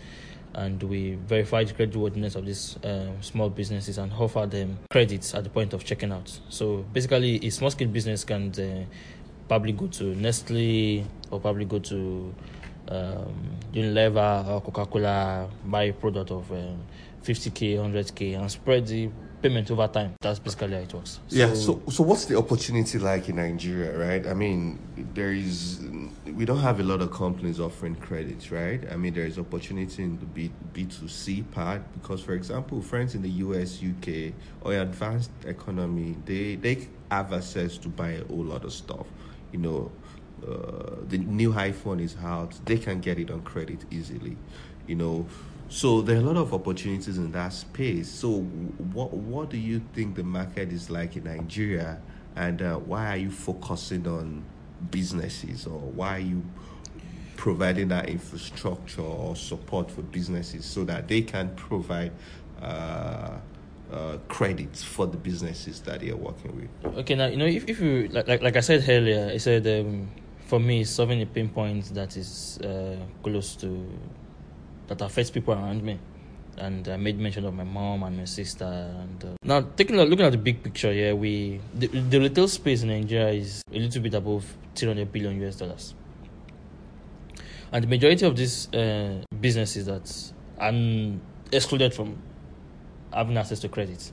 And 0.55 0.83
we 0.83 1.15
verify 1.15 1.65
the 1.65 1.75
credit 1.75 2.35
of 2.35 2.47
these 2.47 2.77
uh, 2.79 3.11
small 3.21 3.51
businesses 3.51 3.99
and 3.99 4.13
offer 4.13 4.47
them 4.47 4.79
credits 4.91 5.35
at 5.35 5.45
the 5.45 5.51
point 5.51 5.73
of 5.75 5.85
checking 5.85 6.11
out. 6.11 6.41
So 6.49 6.85
basically 6.93 7.45
a 7.47 7.51
small 7.51 7.71
scale 7.71 7.89
business 7.89 8.25
can 8.25 8.53
uh, 8.59 8.85
probably 9.47 9.73
go 9.73 9.87
to 9.89 10.05
nestle 10.15 11.05
or 11.31 11.41
probably 11.41 11.67
go 11.67 11.79
to 11.79 12.35
um, 12.89 13.35
Unilever 13.73 14.49
or 14.49 14.61
Coca-Cola 14.63 15.49
buy 15.67 15.85
a 15.85 15.93
product 15.93 16.31
of 16.31 16.51
um, 16.51 16.79
50k 17.23 17.77
100k 17.77 18.39
and 18.39 18.51
spread 18.51 18.87
the 18.87 19.11
payment 19.42 19.70
over 19.70 19.88
time 19.88 20.14
that's 20.20 20.38
basically 20.38 20.72
how 20.72 20.81
it 20.81 20.94
works 20.94 21.20
Yeah. 21.31 21.53
So, 21.55 21.83
so 21.90 22.03
what's 22.03 22.24
the 22.24 22.37
opportunity 22.38 22.98
like 22.98 23.29
in 23.29 23.37
Nigeria, 23.37 23.96
right? 23.98 24.27
I 24.27 24.35
mean, 24.35 24.79
there 25.14 25.33
is 25.33 25.81
we 26.35 26.44
don't 26.44 26.61
have 26.61 26.81
a 26.81 26.83
lot 26.83 27.01
of 27.01 27.11
companies 27.12 27.61
offering 27.61 27.96
credits, 27.96 28.51
right? 28.51 28.81
I 28.90 28.96
mean, 28.96 29.14
there 29.14 29.27
is 29.27 29.38
opportunity 29.38 30.03
in 30.03 30.18
the 30.18 30.27
B 30.27 30.51
B 30.72 30.85
two 30.85 31.09
C 31.09 31.42
part 31.42 31.83
because, 31.94 32.22
for 32.22 32.33
example, 32.33 32.81
friends 32.81 33.14
in 33.14 33.22
the 33.22 33.31
US, 33.46 33.83
UK, 33.83 34.33
or 34.62 34.72
advanced 34.74 35.31
economy, 35.44 36.16
they 36.24 36.57
they 36.57 36.88
have 37.11 37.33
access 37.33 37.77
to 37.79 37.88
buy 37.88 38.11
a 38.11 38.24
whole 38.24 38.44
lot 38.44 38.64
of 38.64 38.72
stuff. 38.72 39.07
You 39.53 39.59
know, 39.59 39.92
uh, 40.46 40.96
the 41.09 41.18
new 41.18 41.53
iPhone 41.53 42.01
is 42.01 42.16
out; 42.22 42.59
they 42.64 42.79
can 42.79 43.01
get 43.01 43.18
it 43.18 43.31
on 43.31 43.42
credit 43.42 43.85
easily. 43.90 44.37
You 44.88 44.96
know, 44.96 45.27
so 45.68 46.01
there 46.01 46.16
are 46.16 46.20
a 46.20 46.22
lot 46.22 46.38
of 46.38 46.55
opportunities 46.55 47.18
in 47.18 47.31
that 47.33 47.53
space. 47.53 48.09
So, 48.09 48.40
what 48.40 49.12
what 49.12 49.51
do 49.51 49.59
you 49.59 49.83
think 49.94 50.16
the 50.16 50.24
market 50.24 50.72
is 50.72 50.88
like 50.88 51.16
in 51.16 51.24
Nigeria, 51.24 52.01
and 52.35 52.62
uh, 52.62 52.77
why 52.77 53.12
are 53.12 53.16
you 53.18 53.31
focusing 53.31 54.07
on 54.09 54.44
businesses, 54.90 55.66
or 55.66 55.79
why 55.79 56.16
are 56.16 56.20
you 56.20 56.42
providing 57.37 57.88
that 57.88 58.09
infrastructure 58.09 59.03
or 59.03 59.37
support 59.37 59.90
for 59.90 60.03
businesses 60.03 60.64
so 60.64 60.85
that 60.85 61.07
they 61.07 61.20
can 61.20 61.55
provide 61.55 62.12
uh, 62.62 63.37
uh, 63.92 64.16
credits 64.29 64.83
for 64.83 65.07
the 65.07 65.16
businesses 65.18 65.81
that 65.83 66.01
they 66.01 66.11
are 66.11 66.16
working 66.16 66.57
with? 66.57 66.96
Okay, 66.96 67.14
now 67.14 67.27
you 67.27 67.37
know 67.37 67.44
if, 67.46 67.68
if 67.68 67.79
you 67.79 68.09
like, 68.09 68.27
like 68.27 68.40
like 68.40 68.57
I 68.57 68.61
said 68.61 68.88
earlier, 68.88 69.31
I 69.35 69.37
said 69.37 69.66
um, 69.66 70.09
for 70.46 70.59
me 70.59 70.83
solving 70.85 71.20
a 71.20 71.27
pain 71.27 71.51
point 71.51 71.92
that 71.94 72.16
is 72.16 72.59
uh, 72.64 72.96
close 73.22 73.55
to 73.57 73.87
that 74.88 75.01
affects 75.01 75.31
people 75.31 75.55
around 75.55 75.83
me, 75.83 75.98
and 76.57 76.88
I 76.88 76.96
made 76.96 77.18
mention 77.18 77.44
of 77.44 77.55
my 77.55 77.64
mom 77.64 78.03
and 78.03 78.16
my 78.16 78.24
sister. 78.24 78.64
And 78.64 79.24
uh, 79.24 79.29
now 79.42 79.61
taking 79.77 79.96
a 79.98 80.05
looking 80.05 80.27
at 80.27 80.33
the 80.33 80.38
big 80.38 80.62
picture 80.62 80.92
here, 80.92 81.14
we 81.14 81.61
the, 81.74 81.87
the 81.87 82.20
retail 82.20 82.48
space 82.48 82.83
in 82.83 82.88
Nigeria 82.88 83.29
is 83.31 83.62
a 83.72 83.79
little 83.79 84.03
bit 84.03 84.14
above 84.14 84.44
300 84.74 85.12
billion 85.12 85.40
US 85.46 85.57
dollars, 85.57 85.94
and 87.72 87.85
the 87.85 87.88
majority 87.88 88.27
of 88.27 88.37
these 88.37 88.72
uh, 88.74 89.22
businesses 89.40 89.87
that 89.87 90.33
are 90.59 90.72
excluded 91.53 91.94
from 91.94 92.18
having 93.12 93.37
access 93.37 93.61
to 93.61 93.68
credit. 93.68 94.12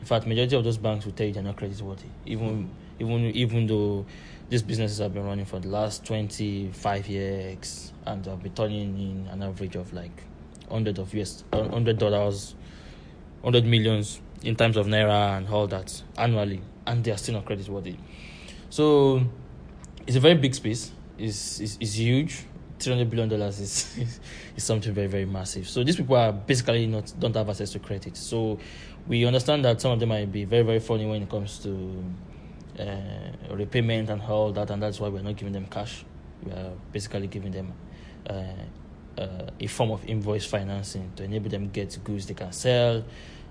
In 0.00 0.06
fact, 0.06 0.26
majority 0.26 0.56
of 0.56 0.64
those 0.64 0.78
banks 0.78 1.04
will 1.04 1.12
tell 1.12 1.26
you 1.26 1.32
they're 1.34 1.42
not 1.42 1.56
credit 1.56 1.80
worthy, 1.82 2.08
even 2.24 2.70
even 2.98 3.24
even 3.34 3.66
though 3.66 4.06
these 4.50 4.62
businesses 4.62 4.98
have 4.98 5.14
been 5.14 5.24
running 5.24 5.44
for 5.44 5.60
the 5.60 5.68
last 5.68 6.04
25 6.04 7.08
years 7.08 7.92
and 8.04 8.26
have 8.26 8.42
been 8.42 8.52
turning 8.52 8.98
in 8.98 9.28
an 9.30 9.44
average 9.44 9.76
of 9.76 9.92
like 9.92 10.24
hundred 10.68 10.98
of 10.98 11.14
US 11.14 11.44
hundred 11.52 11.98
dollars, 11.98 12.56
hundred 13.42 13.64
millions 13.64 14.20
in 14.42 14.56
terms 14.56 14.76
of 14.76 14.86
naira 14.86 15.36
and 15.36 15.48
all 15.48 15.68
that 15.68 16.02
annually, 16.18 16.60
and 16.86 17.04
they 17.04 17.12
are 17.12 17.16
still 17.16 17.34
not 17.34 17.44
credit 17.44 17.68
worthy. 17.68 17.96
So 18.70 19.22
it's 20.06 20.16
a 20.16 20.20
very 20.20 20.34
big 20.34 20.54
space. 20.54 20.90
It's 21.16 21.60
it's, 21.60 21.78
it's 21.80 21.94
huge. 21.94 22.44
Three 22.80 22.92
hundred 22.94 23.10
billion 23.10 23.28
dollars 23.28 23.60
is, 23.60 23.96
is 23.98 24.20
is 24.56 24.64
something 24.64 24.92
very 24.92 25.06
very 25.06 25.26
massive. 25.26 25.68
So 25.68 25.84
these 25.84 25.96
people 25.96 26.16
are 26.16 26.32
basically 26.32 26.88
not 26.88 27.12
don't 27.20 27.36
have 27.36 27.48
access 27.48 27.70
to 27.72 27.78
credit. 27.78 28.16
So 28.16 28.58
we 29.06 29.24
understand 29.26 29.64
that 29.64 29.80
some 29.80 29.92
of 29.92 30.00
them 30.00 30.08
might 30.08 30.32
be 30.32 30.44
very 30.44 30.62
very 30.64 30.80
funny 30.80 31.06
when 31.06 31.22
it 31.22 31.28
comes 31.28 31.60
to 31.60 32.04
uh, 32.80 33.54
repayment 33.54 34.10
and 34.10 34.22
all 34.22 34.52
that, 34.52 34.70
and 34.70 34.82
that's 34.82 35.00
why 35.00 35.08
we're 35.08 35.22
not 35.22 35.36
giving 35.36 35.52
them 35.52 35.66
cash. 35.66 36.04
We 36.42 36.52
are 36.52 36.72
basically 36.92 37.26
giving 37.26 37.52
them 37.52 37.72
uh, 38.28 38.32
uh, 39.18 39.50
a 39.58 39.66
form 39.66 39.90
of 39.90 40.04
invoice 40.06 40.46
financing 40.46 41.12
to 41.16 41.24
enable 41.24 41.50
them 41.50 41.70
get 41.70 41.98
goods 42.02 42.26
they 42.26 42.34
can 42.34 42.52
sell, 42.52 43.04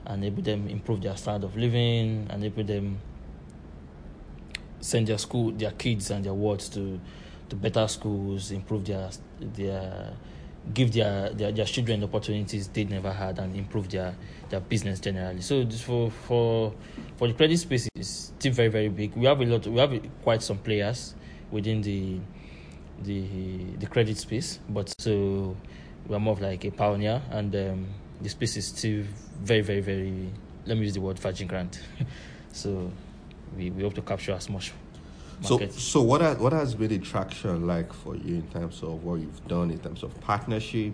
enable 0.09 0.41
them 0.41 0.67
improve 0.67 1.01
their 1.01 1.15
standard 1.15 1.45
of 1.47 1.55
living, 1.55 2.27
enable 2.31 2.63
them 2.63 2.99
send 4.81 5.07
their 5.07 5.17
school 5.17 5.51
their 5.51 5.71
kids 5.71 6.09
and 6.09 6.25
their 6.25 6.33
wards 6.33 6.69
to 6.69 6.99
to 7.49 7.55
better 7.55 7.87
schools, 7.87 8.51
improve 8.51 8.85
their 8.85 9.09
their 9.39 10.13
give 10.73 10.93
their, 10.93 11.29
their, 11.31 11.51
their 11.51 11.65
children 11.65 11.99
the 11.99 12.07
opportunities 12.07 12.67
they 12.67 12.83
never 12.83 13.11
had 13.11 13.39
and 13.39 13.55
improve 13.55 13.89
their, 13.89 14.15
their 14.49 14.59
business 14.59 14.99
generally. 14.99 15.41
So 15.41 15.67
for 15.69 16.11
for 16.11 16.73
for 17.17 17.27
the 17.27 17.33
credit 17.33 17.57
space 17.57 17.87
is 17.95 18.31
still 18.37 18.53
very 18.53 18.69
very 18.69 18.89
big. 18.89 19.15
We 19.15 19.25
have 19.25 19.41
a 19.41 19.45
lot. 19.45 19.65
We 19.67 19.79
have 19.79 19.99
quite 20.23 20.41
some 20.43 20.57
players 20.59 21.15
within 21.51 21.81
the 21.81 22.19
the 23.03 23.75
the 23.79 23.87
credit 23.87 24.17
space, 24.17 24.59
but 24.69 24.93
so 24.99 25.55
we 26.07 26.15
are 26.15 26.19
more 26.19 26.33
of 26.33 26.41
like 26.41 26.65
a 26.65 26.71
pioneer, 26.71 27.21
and 27.31 27.55
um, 27.55 27.87
the 28.21 28.29
space 28.29 28.57
is 28.57 28.67
still 28.67 29.03
very 29.41 29.61
very 29.61 29.81
very. 29.81 30.29
Let 30.65 30.77
me 30.77 30.83
use 30.83 30.93
the 30.93 31.01
word 31.01 31.17
virgin 31.17 31.47
grant. 31.47 31.81
so 32.51 32.91
we, 33.57 33.71
we 33.71 33.83
hope 33.83 33.95
to 33.95 34.01
capture 34.01 34.33
as 34.33 34.49
much 34.49 34.71
so, 35.41 35.67
so 35.69 36.01
what 36.01 36.21
has, 36.21 36.37
what 36.37 36.53
has 36.53 36.75
been 36.75 36.89
the 36.89 36.99
traction 36.99 37.65
like 37.65 37.93
for 37.93 38.15
you 38.15 38.35
in 38.35 38.47
terms 38.47 38.81
of 38.83 39.03
what 39.03 39.15
you've 39.15 39.47
done 39.47 39.71
in 39.71 39.79
terms 39.79 40.03
of 40.03 40.19
partnership? 40.21 40.93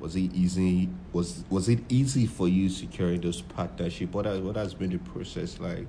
Was 0.00 0.16
it 0.16 0.34
easy? 0.34 0.88
Was 1.12 1.44
was 1.48 1.68
it 1.68 1.80
easy 1.88 2.26
for 2.26 2.48
you 2.48 2.68
securing 2.68 3.20
those 3.20 3.40
partnership? 3.40 4.12
What 4.12 4.26
has, 4.26 4.40
what 4.40 4.56
has 4.56 4.74
been 4.74 4.90
the 4.90 4.98
process 4.98 5.58
like 5.60 5.86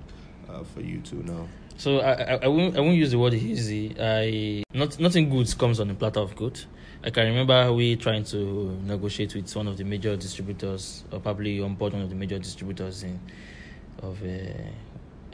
uh, 0.47 0.63
for 0.63 0.81
you 0.81 0.99
two 1.01 1.23
now? 1.23 1.47
So 1.77 1.99
I, 1.99 2.13
I, 2.13 2.39
I 2.43 2.47
won't 2.47 2.77
I 2.77 2.79
won't 2.79 2.95
use 2.95 3.11
the 3.11 3.19
word 3.19 3.33
easy. 3.33 3.95
I 3.99 4.63
not 4.73 4.99
nothing 4.99 5.29
good 5.29 5.57
comes 5.57 5.79
on 5.79 5.89
a 5.89 5.95
platter 5.95 6.21
of 6.21 6.35
good. 6.35 6.59
I 7.03 7.09
can 7.09 7.27
remember 7.27 7.73
we 7.73 7.97
trying 7.97 8.23
to 8.25 8.79
negotiate 8.83 9.35
with 9.35 9.53
one 9.55 9.67
of 9.67 9.77
the 9.77 9.83
major 9.83 10.15
distributors, 10.15 11.03
or 11.11 11.19
probably 11.19 11.59
on 11.61 11.75
board 11.75 11.93
one 11.93 12.03
of 12.03 12.09
the 12.09 12.15
major 12.15 12.39
distributors 12.39 13.03
in 13.03 13.19
of 14.01 14.21
uh, 14.23 14.27
uh, 14.27 14.61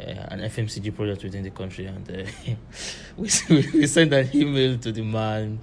an 0.07 0.39
FMCG 0.39 0.95
product 0.95 1.23
within 1.23 1.43
the 1.43 1.49
country, 1.51 1.85
and 1.85 2.09
uh, 2.09 2.23
we 3.17 3.29
we 3.73 3.87
sent 3.87 4.13
an 4.13 4.29
email 4.33 4.77
to 4.77 4.91
the 4.91 5.01
man, 5.01 5.59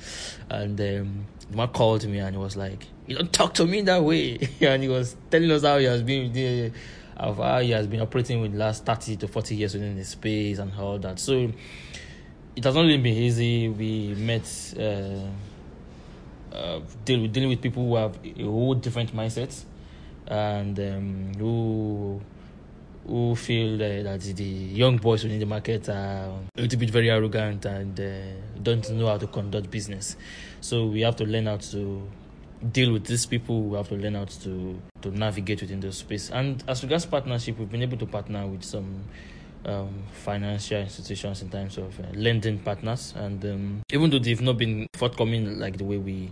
and 0.48 0.80
um, 0.80 1.26
the 1.50 1.56
man 1.56 1.68
called 1.68 2.06
me 2.06 2.18
and 2.18 2.34
he 2.34 2.38
was 2.40 2.56
like, 2.56 2.86
"You 3.06 3.16
don't 3.16 3.32
talk 3.32 3.54
to 3.54 3.66
me 3.66 3.82
that 3.82 4.02
way," 4.02 4.38
and 4.60 4.82
he 4.82 4.88
was 4.88 5.16
telling 5.30 5.50
us 5.50 5.62
how 5.62 5.78
he 5.78 5.84
has 5.84 6.02
been 6.02 6.32
the, 6.32 6.72
of 7.16 7.38
how 7.38 7.60
he 7.60 7.70
has 7.70 7.86
been 7.86 8.00
operating 8.00 8.40
with 8.40 8.52
the 8.52 8.58
last 8.58 8.84
thirty 8.84 9.16
to 9.16 9.28
forty 9.28 9.56
years 9.56 9.74
within 9.74 9.96
the 9.96 10.04
space 10.04 10.58
and 10.58 10.72
all 10.78 10.98
that. 10.98 11.18
So 11.18 11.50
it 12.56 12.64
has 12.64 12.74
not 12.74 12.82
really 12.82 12.98
been 12.98 13.16
easy. 13.16 13.68
We 13.68 14.14
met. 14.14 14.74
Uh, 14.78 15.28
uh, 16.50 16.80
deal, 17.04 17.26
dealing 17.28 17.50
with 17.50 17.60
people 17.60 17.84
who 17.84 17.96
have 17.96 18.18
a 18.24 18.42
whole 18.42 18.74
different 18.74 19.14
mindsets 19.14 19.64
and 20.26 20.78
um, 20.80 21.32
who 21.38 22.20
who 23.08 23.34
feel 23.34 23.74
uh, 23.76 24.02
that 24.02 24.20
the 24.20 24.44
young 24.44 24.98
boys 24.98 25.24
within 25.24 25.40
the 25.40 25.46
market 25.46 25.88
are 25.88 26.30
a 26.56 26.60
little 26.60 26.78
bit 26.78 26.90
very 26.90 27.10
arrogant 27.10 27.64
and 27.64 27.98
uh, 27.98 28.60
don't 28.62 28.88
know 28.90 29.06
how 29.06 29.16
to 29.16 29.26
conduct 29.26 29.70
business. 29.70 30.16
So 30.60 30.86
we 30.86 31.00
have 31.00 31.16
to 31.16 31.24
learn 31.24 31.46
how 31.46 31.56
to 31.56 32.06
deal 32.70 32.92
with 32.92 33.06
these 33.06 33.24
people. 33.24 33.62
We 33.62 33.76
have 33.78 33.88
to 33.88 33.94
learn 33.96 34.14
how 34.14 34.26
to 34.26 34.78
to 35.02 35.10
navigate 35.10 35.62
within 35.62 35.80
the 35.80 35.90
space. 35.92 36.30
And 36.30 36.62
as 36.68 36.82
regards 36.82 37.06
partnership, 37.06 37.58
we've 37.58 37.70
been 37.70 37.82
able 37.82 37.98
to 37.98 38.06
partner 38.06 38.46
with 38.46 38.62
some 38.62 39.04
um, 39.64 40.02
financial 40.12 40.80
institutions 40.80 41.40
in 41.40 41.48
terms 41.48 41.78
of 41.78 41.98
uh, 42.00 42.04
lending 42.14 42.58
partners. 42.58 43.14
And 43.16 43.42
um, 43.44 43.82
even 43.90 44.10
though 44.10 44.18
they've 44.18 44.40
not 44.40 44.58
been 44.58 44.86
forthcoming 44.92 45.58
like 45.58 45.78
the 45.78 45.84
way 45.84 45.96
we 45.96 46.30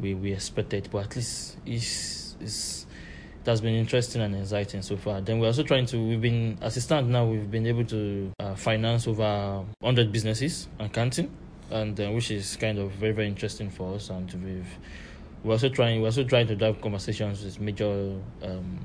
we, 0.00 0.14
we 0.14 0.32
expected, 0.32 0.88
but 0.90 1.04
at 1.04 1.16
least 1.16 1.56
it's, 1.64 2.36
it's 2.40 2.86
that's 3.44 3.60
been 3.60 3.74
interesting 3.74 4.22
and 4.22 4.34
exciting 4.34 4.82
so 4.82 4.96
far. 4.96 5.20
Then 5.20 5.38
we're 5.38 5.48
also 5.48 5.62
trying 5.62 5.86
to, 5.86 5.98
we've 5.98 6.20
been, 6.20 6.58
as 6.62 6.76
it 6.76 6.80
stands 6.80 7.08
now, 7.10 7.26
we've 7.26 7.50
been 7.50 7.66
able 7.66 7.84
to 7.84 8.32
uh, 8.40 8.54
finance 8.54 9.06
over 9.06 9.64
100 9.80 10.10
businesses 10.10 10.68
and 10.78 10.92
counting, 10.92 11.30
and 11.70 11.98
uh, 12.00 12.10
which 12.10 12.30
is 12.30 12.56
kind 12.56 12.78
of 12.78 12.90
very, 12.92 13.12
very 13.12 13.28
interesting 13.28 13.70
for 13.70 13.94
us. 13.94 14.10
And 14.10 14.32
we've, 14.42 14.78
we're 15.44 15.52
also 15.52 15.68
trying, 15.68 16.00
we're 16.00 16.08
also 16.08 16.24
trying 16.24 16.46
to 16.46 16.56
drive 16.56 16.80
conversations 16.80 17.44
with 17.44 17.60
major 17.60 18.18
um, 18.42 18.78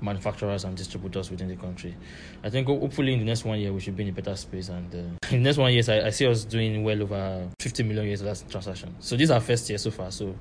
manufacturers 0.00 0.64
and 0.64 0.74
distributors 0.74 1.30
within 1.30 1.48
the 1.48 1.56
country. 1.56 1.94
I 2.42 2.48
think 2.48 2.66
hopefully 2.66 3.12
in 3.12 3.18
the 3.18 3.26
next 3.26 3.44
one 3.44 3.58
year 3.58 3.72
we 3.72 3.80
should 3.80 3.96
be 3.96 4.04
in 4.04 4.08
a 4.08 4.12
better 4.12 4.34
space. 4.36 4.70
And 4.70 4.94
uh, 4.94 4.98
in 5.30 5.42
the 5.42 5.48
next 5.48 5.58
one 5.58 5.72
year, 5.72 5.82
I, 5.86 6.06
I 6.06 6.10
see 6.10 6.26
us 6.26 6.44
doing 6.44 6.82
well 6.82 7.02
over 7.02 7.48
50 7.60 7.82
million 7.82 8.06
years 8.06 8.22
of 8.22 8.50
transaction. 8.50 8.94
So 9.00 9.16
this 9.16 9.24
is 9.24 9.30
our 9.30 9.40
first 9.40 9.68
year 9.68 9.78
so 9.78 9.90
far. 9.90 10.10
So 10.10 10.34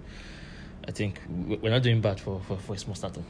I 0.89 0.91
think 0.91 1.21
we're 1.29 1.69
not 1.69 1.83
doing 1.83 2.01
bad 2.01 2.19
for, 2.19 2.41
for, 2.47 2.57
for 2.57 2.73
a 2.73 2.77
small 2.79 2.95
startup. 2.95 3.21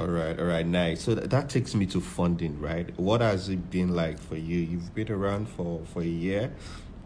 All 0.00 0.08
right, 0.08 0.36
all 0.36 0.46
right, 0.46 0.66
nice. 0.66 1.00
So 1.04 1.14
that, 1.14 1.30
that 1.30 1.48
takes 1.48 1.72
me 1.72 1.86
to 1.86 2.00
funding, 2.00 2.60
right? 2.60 2.90
What 2.98 3.20
has 3.20 3.48
it 3.48 3.70
been 3.70 3.94
like 3.94 4.18
for 4.18 4.36
you? 4.36 4.58
You've 4.58 4.92
been 4.96 5.12
around 5.12 5.48
for, 5.48 5.80
for 5.92 6.02
a 6.02 6.06
year 6.06 6.52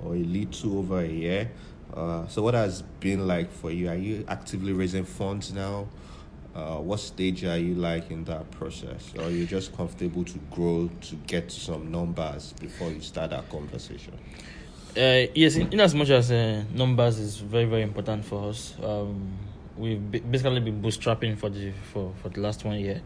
or 0.02 0.14
a 0.14 0.18
little 0.18 0.78
over 0.78 1.00
a 1.00 1.06
year. 1.06 1.50
Uh, 1.92 2.26
so 2.26 2.40
what 2.40 2.54
has 2.54 2.80
been 3.00 3.26
like 3.26 3.52
for 3.52 3.70
you? 3.70 3.90
Are 3.90 3.96
you 3.96 4.24
actively 4.28 4.72
raising 4.72 5.04
funds 5.04 5.52
now? 5.52 5.88
Uh, 6.54 6.76
what 6.76 7.00
stage 7.00 7.44
are 7.44 7.58
you 7.58 7.74
like 7.74 8.10
in 8.10 8.24
that 8.24 8.50
process? 8.50 9.12
Or 9.18 9.24
are 9.24 9.30
you 9.30 9.44
just 9.44 9.76
comfortable 9.76 10.24
to 10.24 10.38
grow 10.50 10.88
to 11.02 11.16
get 11.26 11.52
some 11.52 11.90
numbers 11.90 12.54
before 12.54 12.90
you 12.90 13.02
start 13.02 13.28
that 13.32 13.50
conversation? 13.50 14.14
Uh, 14.96 15.28
yes, 15.34 15.56
in, 15.56 15.70
in, 15.70 15.80
as 15.80 15.94
much 15.94 16.08
as 16.08 16.32
uh, 16.32 16.64
numbers 16.72 17.18
is 17.18 17.36
very, 17.36 17.66
very 17.66 17.82
important 17.82 18.24
for 18.24 18.48
us. 18.48 18.74
Um, 18.82 19.36
we've 19.78 20.10
basically 20.10 20.60
been 20.60 20.82
bootstrapping 20.82 21.38
for 21.38 21.48
the 21.48 21.72
for, 21.92 22.12
for 22.20 22.28
the 22.28 22.40
last 22.40 22.64
one 22.64 22.78
year, 22.78 23.00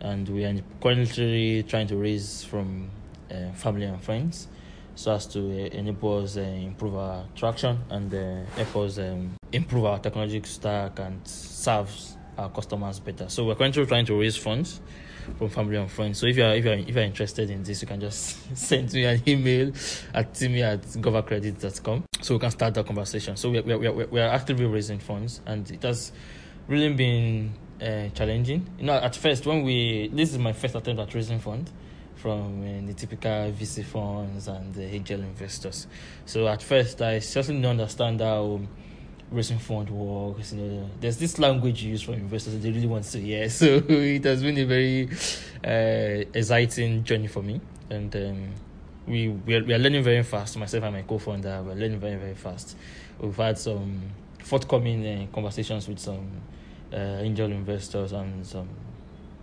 and 0.00 0.28
we 0.28 0.44
are 0.44 0.54
currently 0.80 1.62
trying 1.64 1.86
to 1.88 1.96
raise 1.96 2.42
from 2.44 2.90
uh, 3.30 3.52
family 3.52 3.84
and 3.84 4.02
friends, 4.02 4.48
so 4.94 5.12
as 5.12 5.26
to 5.26 5.40
uh, 5.40 5.68
enable 5.72 6.22
us 6.22 6.36
uh, 6.36 6.40
improve 6.40 6.96
our 6.96 7.24
traction 7.34 7.78
and 7.90 8.12
uh, 8.14 8.50
help 8.56 8.76
us 8.76 8.98
um, 8.98 9.36
improve 9.52 9.84
our 9.84 9.98
technological 9.98 10.48
stack 10.48 10.98
and 10.98 11.26
serve 11.26 11.90
our 12.38 12.50
customers 12.50 13.00
better. 13.00 13.28
So 13.28 13.44
we're 13.44 13.54
currently 13.54 13.86
trying 13.86 14.06
to 14.06 14.18
raise 14.18 14.36
funds 14.36 14.80
from 15.38 15.48
family 15.48 15.76
and 15.76 15.90
friends. 15.90 16.18
So 16.18 16.26
if 16.26 16.36
you're 16.36 16.54
if 16.54 16.64
you're 16.64 16.74
if 16.74 16.88
you're 16.94 17.04
interested 17.04 17.50
in 17.50 17.62
this, 17.62 17.82
you 17.82 17.88
can 17.88 18.00
just 18.00 18.56
send 18.56 18.92
me 18.92 19.04
an 19.04 19.22
email 19.26 19.72
at 20.14 20.34
timmy 20.34 20.62
at 20.62 20.82
guavacredit.com 20.82 22.04
so 22.20 22.34
we 22.34 22.40
can 22.40 22.50
start 22.50 22.74
the 22.74 22.84
conversation. 22.84 23.36
So 23.36 23.50
we 23.50 23.60
we 23.60 23.76
we 23.76 24.04
we 24.04 24.20
are 24.20 24.30
actively 24.30 24.66
raising 24.66 24.98
funds, 24.98 25.40
and 25.46 25.70
it 25.70 25.82
has 25.82 26.12
really 26.68 26.92
been 26.92 27.54
uh, 27.80 28.08
challenging. 28.14 28.68
You 28.78 28.86
know, 28.86 28.94
at 28.94 29.16
first 29.16 29.46
when 29.46 29.62
we 29.62 30.08
this 30.12 30.32
is 30.32 30.38
my 30.38 30.52
first 30.52 30.74
attempt 30.74 31.00
at 31.00 31.14
raising 31.14 31.40
funds 31.40 31.72
from 32.16 32.62
uh, 32.62 32.86
the 32.86 32.94
typical 32.94 33.52
VC 33.52 33.84
funds 33.84 34.48
and 34.48 34.74
the 34.74 34.84
angel 34.84 35.20
investors. 35.20 35.86
So 36.24 36.48
at 36.48 36.62
first 36.62 37.02
I 37.02 37.18
certainly 37.20 37.62
don't 37.62 37.72
understand 37.72 38.20
how 38.20 38.60
raising 39.30 39.58
fund 39.58 39.90
works. 39.90 40.52
You 40.52 40.62
know, 40.62 40.90
there's 41.00 41.16
this 41.16 41.38
language 41.38 41.82
used 41.82 42.04
for 42.04 42.12
investors 42.12 42.54
that 42.54 42.60
they 42.60 42.70
really 42.70 42.86
want 42.86 43.04
to 43.04 43.20
hear. 43.20 43.48
So 43.56 43.82
it 43.88 44.24
has 44.24 44.42
been 44.42 44.58
a 44.58 44.64
very 44.64 45.08
uh, 45.64 46.24
exciting 46.34 47.04
journey 47.04 47.26
for 47.26 47.42
me, 47.42 47.60
and 47.90 48.14
um, 48.16 48.48
we 49.06 49.28
we 49.28 49.54
are, 49.56 49.64
we 49.64 49.74
are 49.74 49.78
learning 49.78 50.02
very 50.02 50.22
fast. 50.22 50.56
Myself 50.56 50.84
and 50.84 50.94
my 50.94 51.02
co-founder, 51.02 51.62
we're 51.64 51.74
learning 51.74 52.00
very 52.00 52.16
very 52.16 52.34
fast. 52.34 52.76
We've 53.20 53.36
had 53.36 53.58
some 53.58 54.00
forthcoming 54.42 55.06
uh, 55.06 55.26
conversations 55.34 55.88
with 55.88 55.98
some 55.98 56.30
uh, 56.92 57.20
angel 57.20 57.50
investors 57.50 58.12
and 58.12 58.46
some 58.46 58.68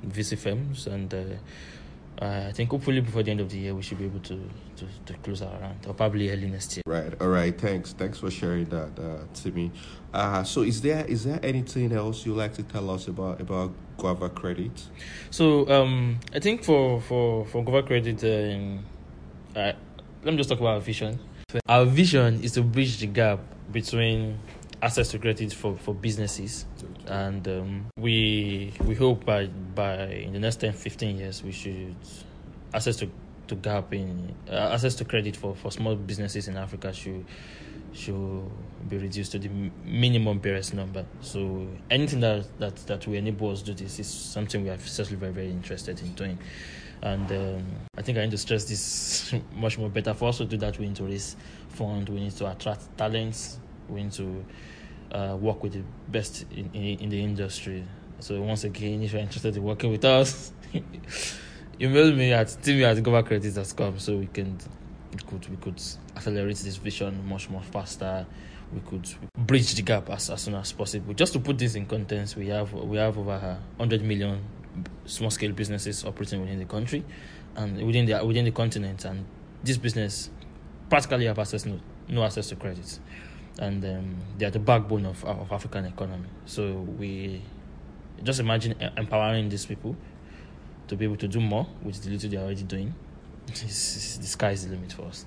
VC 0.07 0.37
firms, 0.37 0.87
and 0.87 1.13
uh, 2.21 2.45
I 2.47 2.51
think 2.51 2.69
hopefully 2.69 3.01
before 3.01 3.23
the 3.23 3.31
end 3.31 3.39
of 3.39 3.49
the 3.49 3.57
year 3.57 3.75
we 3.75 3.81
should 3.81 3.97
be 3.97 4.05
able 4.05 4.19
to, 4.19 4.39
to, 4.77 4.85
to 5.05 5.13
close 5.19 5.41
our 5.41 5.57
round 5.59 5.85
or 5.87 5.93
probably 5.93 6.29
early 6.31 6.47
next 6.47 6.77
year. 6.77 6.83
Right. 6.85 7.13
All 7.21 7.27
right. 7.27 7.59
Thanks. 7.59 7.93
Thanks 7.93 8.19
for 8.19 8.29
sharing 8.29 8.65
that, 8.65 8.99
uh, 8.99 9.25
Timmy. 9.33 9.71
Uh, 10.13 10.43
so 10.43 10.61
is 10.61 10.81
there 10.81 11.05
is 11.05 11.23
there 11.25 11.39
anything 11.41 11.91
else 11.91 12.25
you'd 12.25 12.37
like 12.37 12.53
to 12.53 12.63
tell 12.63 12.89
us 12.89 13.07
about 13.07 13.41
about 13.41 13.71
Guava 13.97 14.29
Credit? 14.29 14.71
So 15.31 15.67
um, 15.69 16.19
I 16.33 16.39
think 16.39 16.63
for 16.63 17.01
for 17.01 17.45
for 17.45 17.63
Guava 17.63 17.83
Credit, 17.87 18.23
um, 18.23 18.85
uh, 19.55 19.73
let 20.23 20.31
me 20.31 20.37
just 20.37 20.49
talk 20.49 20.59
about 20.59 20.75
our 20.75 20.81
vision. 20.81 21.19
Our 21.67 21.85
vision 21.85 22.43
is 22.43 22.53
to 22.53 22.61
bridge 22.61 22.97
the 22.99 23.07
gap 23.07 23.39
between 23.71 24.39
access 24.83 25.09
to 25.11 25.17
credit 25.17 25.53
for, 25.53 25.77
for 25.77 25.95
businesses 25.95 26.65
and 27.07 27.47
um, 27.47 27.85
we 27.97 28.73
we 28.83 28.93
hope 28.93 29.23
by 29.25 29.47
by 29.47 30.03
in 30.07 30.33
the 30.33 30.39
next 30.39 30.57
10 30.57 30.73
15 30.73 31.17
years 31.17 31.41
we 31.41 31.53
should 31.53 31.95
access 32.73 32.97
to 32.97 33.09
to 33.47 33.55
gap 33.55 33.93
in 33.93 34.35
uh, 34.49 34.71
access 34.73 34.95
to 34.95 35.05
credit 35.05 35.35
for, 35.37 35.55
for 35.55 35.71
small 35.71 35.95
businesses 35.95 36.47
in 36.49 36.57
Africa 36.57 36.91
should 36.93 37.25
should 37.93 38.49
be 38.89 38.97
reduced 38.97 39.31
to 39.31 39.39
the 39.39 39.49
minimum 39.85 40.39
barest 40.39 40.73
number. 40.73 41.05
So 41.21 41.67
anything 41.89 42.19
that 42.21 42.45
that 42.59 42.75
that 42.87 43.07
will 43.07 43.15
enable 43.15 43.51
us 43.51 43.61
to 43.61 43.73
do 43.73 43.83
this 43.83 43.99
is 43.99 44.07
something 44.07 44.63
we 44.63 44.69
are 44.69 44.79
certainly 44.79 45.19
very 45.19 45.31
very 45.31 45.49
interested 45.49 45.99
in 46.01 46.13
doing. 46.13 46.37
And 47.01 47.29
um, 47.31 47.65
I 47.97 48.01
think 48.01 48.17
I 48.17 48.21
need 48.21 48.31
to 48.31 48.37
stress 48.37 48.63
this 48.63 49.33
much 49.55 49.77
more 49.77 49.89
better. 49.89 50.13
For 50.13 50.29
us 50.29 50.37
to 50.37 50.45
do 50.45 50.57
that, 50.57 50.79
we 50.79 50.87
need 50.87 50.95
to 50.95 51.03
raise 51.03 51.35
fund. 51.69 52.07
We 52.09 52.21
need 52.21 52.31
to 52.37 52.49
attract 52.49 52.97
talents. 52.97 53.59
We 53.89 54.03
need 54.03 54.11
to 54.13 54.45
uh, 55.11 55.37
work 55.39 55.63
with 55.63 55.73
the 55.73 55.83
best 56.09 56.45
in, 56.51 56.69
in, 56.73 56.99
in, 56.99 57.09
the 57.09 57.23
industry. 57.23 57.83
So 58.19 58.41
once 58.41 58.63
again, 58.63 59.03
if 59.03 59.13
you're 59.13 59.21
interested 59.21 59.55
in 59.55 59.63
working 59.63 59.91
with 59.91 60.05
us, 60.05 60.51
email 61.81 62.13
me 62.13 62.33
at 62.33 62.55
timmy 62.61 62.85
at 62.85 62.97
guavacredit.com 62.97 63.99
so 63.99 64.17
we 64.17 64.27
can 64.27 64.57
we 65.11 65.19
could 65.19 65.49
we 65.49 65.57
could 65.57 65.81
accelerate 66.15 66.57
this 66.57 66.77
vision 66.77 67.27
much 67.27 67.49
more 67.49 67.61
faster 67.61 68.25
we 68.73 68.81
could 68.81 69.07
bridge 69.37 69.75
the 69.75 69.81
gap 69.81 70.09
as, 70.09 70.29
as 70.29 70.41
soon 70.41 70.55
as 70.55 70.71
possible. 70.71 71.13
Just 71.13 71.33
to 71.33 71.39
put 71.39 71.57
this 71.57 71.75
in 71.75 71.85
context, 71.85 72.35
we 72.35 72.47
have 72.47 72.73
we 72.73 72.97
have 72.97 73.17
over 73.17 73.37
100 73.77 74.03
million 74.03 74.43
small 75.05 75.29
scale 75.29 75.51
businesses 75.51 76.03
operating 76.05 76.41
within 76.41 76.59
the 76.59 76.65
country 76.65 77.03
and 77.55 77.85
within 77.85 78.05
the 78.05 78.25
within 78.25 78.45
the 78.45 78.51
continent, 78.51 79.05
and 79.05 79.25
this 79.63 79.77
business 79.77 80.29
practically 80.89 81.25
have 81.25 81.39
access 81.39 81.65
no, 81.65 81.79
no 82.07 82.23
access 82.23 82.49
to 82.49 82.55
credit, 82.55 82.99
and 83.59 83.83
um, 83.85 84.15
they 84.37 84.45
are 84.45 84.51
the 84.51 84.59
backbone 84.59 85.05
of 85.05 85.23
of 85.25 85.51
African 85.51 85.85
economy. 85.85 86.27
So 86.45 86.73
we 86.73 87.41
just 88.23 88.39
imagine 88.39 88.75
empowering 88.97 89.49
these 89.49 89.65
people 89.65 89.95
to 90.87 90.95
be 90.95 91.05
able 91.05 91.17
to 91.17 91.27
do 91.27 91.39
more 91.39 91.67
with 91.81 92.03
the 92.03 92.09
little 92.09 92.29
they're 92.29 92.39
already 92.39 92.63
doing. 92.63 92.93
the 93.47 93.53
sky 93.57 94.51
is 94.51 94.65
the 94.65 94.73
limit 94.73 94.93
for 94.93 95.03
us. 95.03 95.25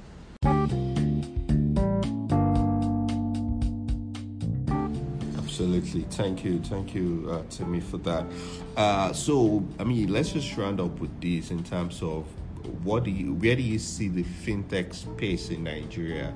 Absolutely. 5.38 6.02
Thank 6.10 6.44
you. 6.44 6.60
Thank 6.60 6.94
you, 6.94 7.28
uh, 7.30 7.42
Timmy, 7.48 7.80
for 7.80 7.96
that. 7.98 8.26
Uh, 8.76 9.12
so, 9.12 9.64
I 9.78 9.84
mean, 9.84 10.12
let's 10.12 10.32
just 10.32 10.54
round 10.56 10.80
up 10.80 11.00
with 11.00 11.18
this 11.20 11.50
in 11.50 11.64
terms 11.64 12.02
of 12.02 12.26
what 12.84 13.04
do 13.04 13.10
you, 13.10 13.32
where 13.34 13.56
do 13.56 13.62
you 13.62 13.78
see 13.78 14.08
the 14.08 14.22
fintech 14.22 14.92
space 14.94 15.48
in 15.48 15.64
Nigeria? 15.64 16.34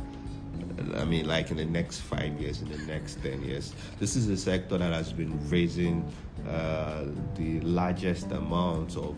I 0.96 1.04
mean, 1.04 1.26
like 1.26 1.50
in 1.50 1.56
the 1.56 1.64
next 1.64 2.00
five 2.00 2.40
years, 2.40 2.62
in 2.62 2.70
the 2.70 2.78
next 2.78 3.22
10 3.22 3.42
years. 3.42 3.74
This 3.98 4.16
is 4.16 4.28
a 4.28 4.36
sector 4.36 4.78
that 4.78 4.92
has 4.92 5.12
been 5.12 5.38
raising 5.48 6.10
uh, 6.48 7.04
the 7.36 7.60
largest 7.60 8.30
amount 8.32 8.96
of 8.96 9.16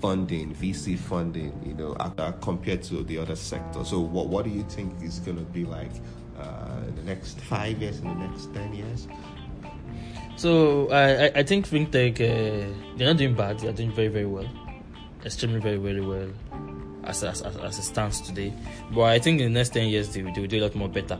funding, 0.00 0.54
VC 0.54 0.98
funding, 0.98 1.52
you 1.66 1.74
know, 1.74 1.94
compared 2.40 2.82
to 2.84 3.02
the 3.02 3.18
other 3.18 3.36
sectors. 3.36 3.88
So, 3.88 4.00
what, 4.00 4.28
what 4.28 4.44
do 4.44 4.50
you 4.50 4.62
think 4.64 5.02
is 5.02 5.18
going 5.20 5.38
to 5.38 5.44
be 5.44 5.64
like 5.64 5.90
uh, 6.38 6.82
in 6.86 6.94
the 6.96 7.02
next 7.02 7.40
five 7.40 7.80
years, 7.82 7.98
in 7.98 8.08
the 8.08 8.26
next 8.26 8.54
10 8.54 8.74
years? 8.74 9.08
So 10.38 10.88
I, 10.92 11.40
I 11.40 11.42
think 11.42 11.66
fintech 11.66 12.14
uh, 12.20 12.72
they're 12.96 13.08
not 13.08 13.16
doing 13.16 13.34
bad. 13.34 13.58
They're 13.58 13.72
doing 13.72 13.90
very 13.90 14.06
very 14.06 14.24
well, 14.24 14.48
extremely 15.24 15.58
very 15.58 15.78
very 15.78 16.00
well, 16.00 16.30
as 17.08 17.24
as, 17.24 17.42
as 17.42 17.78
it 17.78 17.82
stands 17.82 18.20
today. 18.20 18.52
But 18.92 19.02
I 19.02 19.18
think 19.18 19.40
in 19.40 19.52
the 19.52 19.58
next 19.58 19.70
ten 19.70 19.88
years 19.88 20.12
they, 20.12 20.22
they 20.22 20.40
will 20.40 20.46
do 20.46 20.58
a 20.58 20.64
lot 20.64 20.74
more 20.74 20.88
better. 20.88 21.18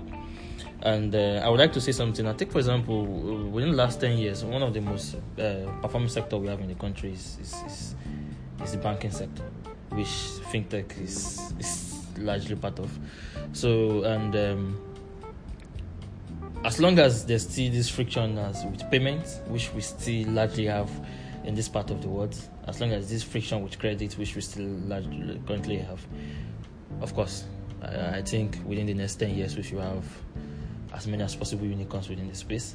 And 0.83 1.12
uh, 1.12 1.42
I 1.44 1.48
would 1.48 1.59
like 1.59 1.72
to 1.72 1.81
say 1.81 1.90
something. 1.90 2.24
I 2.24 2.35
think, 2.35 2.53
for 2.53 2.59
example, 2.59 3.05
within 3.51 3.70
the 3.70 3.77
last 3.77 4.01
ten 4.01 4.16
years, 4.16 4.44
one 4.44 4.62
of 4.62 4.72
the 4.72 4.81
most 4.81 5.16
uh, 5.16 5.66
performing 5.83 6.09
sector 6.09 6.37
we 6.37 6.46
have 6.46 6.61
in 6.61 6.68
the 6.68 6.77
country 6.77 7.12
is 7.12 7.37
is, 7.40 7.55
is, 7.66 7.94
is 8.62 8.72
the 8.72 8.79
banking 8.79 9.11
sector, 9.11 9.42
which 9.88 10.07
fintech 10.53 11.01
is 11.03 11.53
is 11.59 12.07
largely 12.18 12.55
part 12.55 12.79
of. 12.79 12.96
So 13.53 14.05
and 14.05 14.37
um, 14.37 14.81
as 16.64 16.79
long 16.81 16.98
as 16.98 17.24
there's 17.27 17.48
still 17.48 17.72
this 17.72 17.88
friction 17.88 18.38
as 18.38 18.64
with 18.64 18.88
payments, 18.90 19.40
which 19.48 19.72
we 19.74 19.81
still 19.81 20.29
largely 20.29 20.66
have 20.66 20.90
in 21.44 21.55
this 21.55 21.68
part 21.68 21.90
of 21.90 22.03
the 22.03 22.09
world, 22.09 22.37
as 22.69 22.81
long 22.81 22.93
as 22.93 23.11
this 23.11 23.23
friction 23.23 23.63
with 23.63 23.79
credit, 23.79 24.13
which 24.19 24.35
we 24.35 24.41
still 24.41 24.67
largely 24.87 25.41
currently 25.47 25.79
have, 25.79 26.05
of 27.01 27.15
course, 27.15 27.45
I, 27.83 28.19
I 28.19 28.23
think 28.23 28.59
within 28.67 28.87
the 28.87 28.95
next 28.95 29.17
10 29.17 29.35
years 29.35 29.57
we 29.57 29.63
should 29.63 29.79
have 29.79 30.05
as 30.93 31.07
many 31.07 31.23
as 31.23 31.37
possible 31.37 31.67
unicorns 31.67 32.09
within 32.09 32.29
the 32.29 32.35
space. 32.35 32.75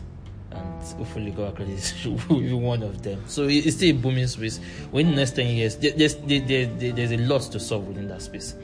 And 0.52 0.84
hopefully, 0.84 1.32
Guava 1.32 1.56
Credit 1.56 1.94
will 2.30 2.40
be 2.40 2.54
one 2.54 2.84
of 2.84 3.02
them. 3.02 3.24
So 3.28 3.48
it's 3.48 3.76
still 3.76 3.90
a 3.96 4.00
booming 4.00 4.28
space. 4.28 4.60
Within 4.92 5.12
the 5.12 5.18
next 5.18 5.36
10 5.36 5.56
years, 5.56 5.76
there's, 5.78 6.16
there's, 6.16 7.12
a 7.12 7.18
lot 7.18 7.42
to 7.42 7.60
solve 7.60 7.88
within 7.88 8.08
that 8.10 8.22
space. 8.22 8.56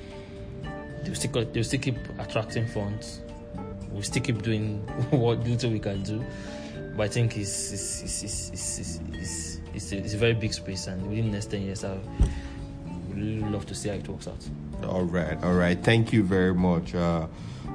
They'll 1.04 1.16
still, 1.16 1.46
they'll 1.46 1.64
still 1.64 1.80
keep 1.80 1.98
attracting 2.20 2.68
funds 2.68 3.22
We'll 3.92 4.04
still 4.04 4.22
keep 4.22 4.42
doing 4.42 4.78
what 5.10 5.40
little 5.40 5.72
we 5.72 5.80
can 5.80 6.04
do. 6.04 6.24
But 6.96 7.04
I 7.04 7.08
think 7.08 7.38
it's 7.38 7.72
it's 7.72 8.02
it's 8.04 8.24
it's 8.24 8.50
it's, 8.50 9.00
it's, 9.14 9.62
it's, 9.74 9.92
a, 9.92 9.98
it's 9.98 10.14
a 10.14 10.18
very 10.18 10.34
big 10.34 10.54
space, 10.54 10.88
and 10.88 11.02
within 11.08 11.26
the 11.26 11.32
next 11.32 11.52
ten 11.52 11.62
years, 11.62 11.84
I 11.84 11.98
would 13.10 13.52
love 13.52 13.66
to 13.68 13.76
see 13.76 13.90
how 13.90 13.96
it 13.96 14.08
works 14.08 14.28
out. 14.28 14.50
All 14.88 15.04
right, 15.04 15.42
all 15.44 15.54
right. 15.54 15.82
Thank 15.82 16.14
you 16.14 16.24
very 16.24 16.54
much, 16.54 16.96
uh, 16.96 17.28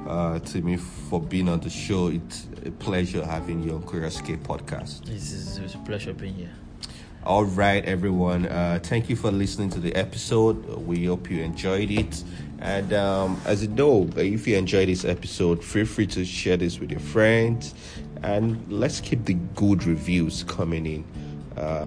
uh, 0.07 0.39
Timmy, 0.39 0.77
for 0.77 1.19
being 1.21 1.49
on 1.49 1.59
the 1.59 1.69
show. 1.69 2.07
It's 2.07 2.47
a 2.65 2.71
pleasure 2.71 3.25
having 3.25 3.63
you 3.63 3.75
on 3.75 3.81
K 3.83 4.35
podcast. 4.37 5.09
It's, 5.09 5.57
it's 5.57 5.75
a 5.75 5.77
pleasure 5.79 6.13
being 6.13 6.35
here. 6.35 6.51
All 7.25 7.45
right, 7.45 7.83
everyone. 7.85 8.45
Uh, 8.45 8.79
thank 8.83 9.09
you 9.09 9.15
for 9.15 9.31
listening 9.31 9.71
to 9.71 9.79
the 9.79 9.95
episode. 9.95 10.63
We 10.85 11.05
hope 11.05 11.31
you 11.31 11.41
enjoyed 11.41 11.89
it. 11.89 12.23
And 12.59 12.93
um, 12.93 13.41
as 13.45 13.63
you 13.63 13.69
know, 13.69 14.07
if 14.15 14.47
you 14.47 14.55
enjoyed 14.57 14.89
this 14.89 15.05
episode, 15.05 15.63
feel 15.63 15.87
free 15.87 16.05
to 16.07 16.23
share 16.23 16.55
this 16.55 16.79
with 16.79 16.91
your 16.91 16.99
friends. 16.99 17.73
And 18.23 18.63
let's 18.71 19.01
keep 19.01 19.25
the 19.25 19.35
good 19.55 19.85
reviews 19.85 20.43
coming 20.43 20.85
in. 20.85 21.03
Uh, 21.57 21.85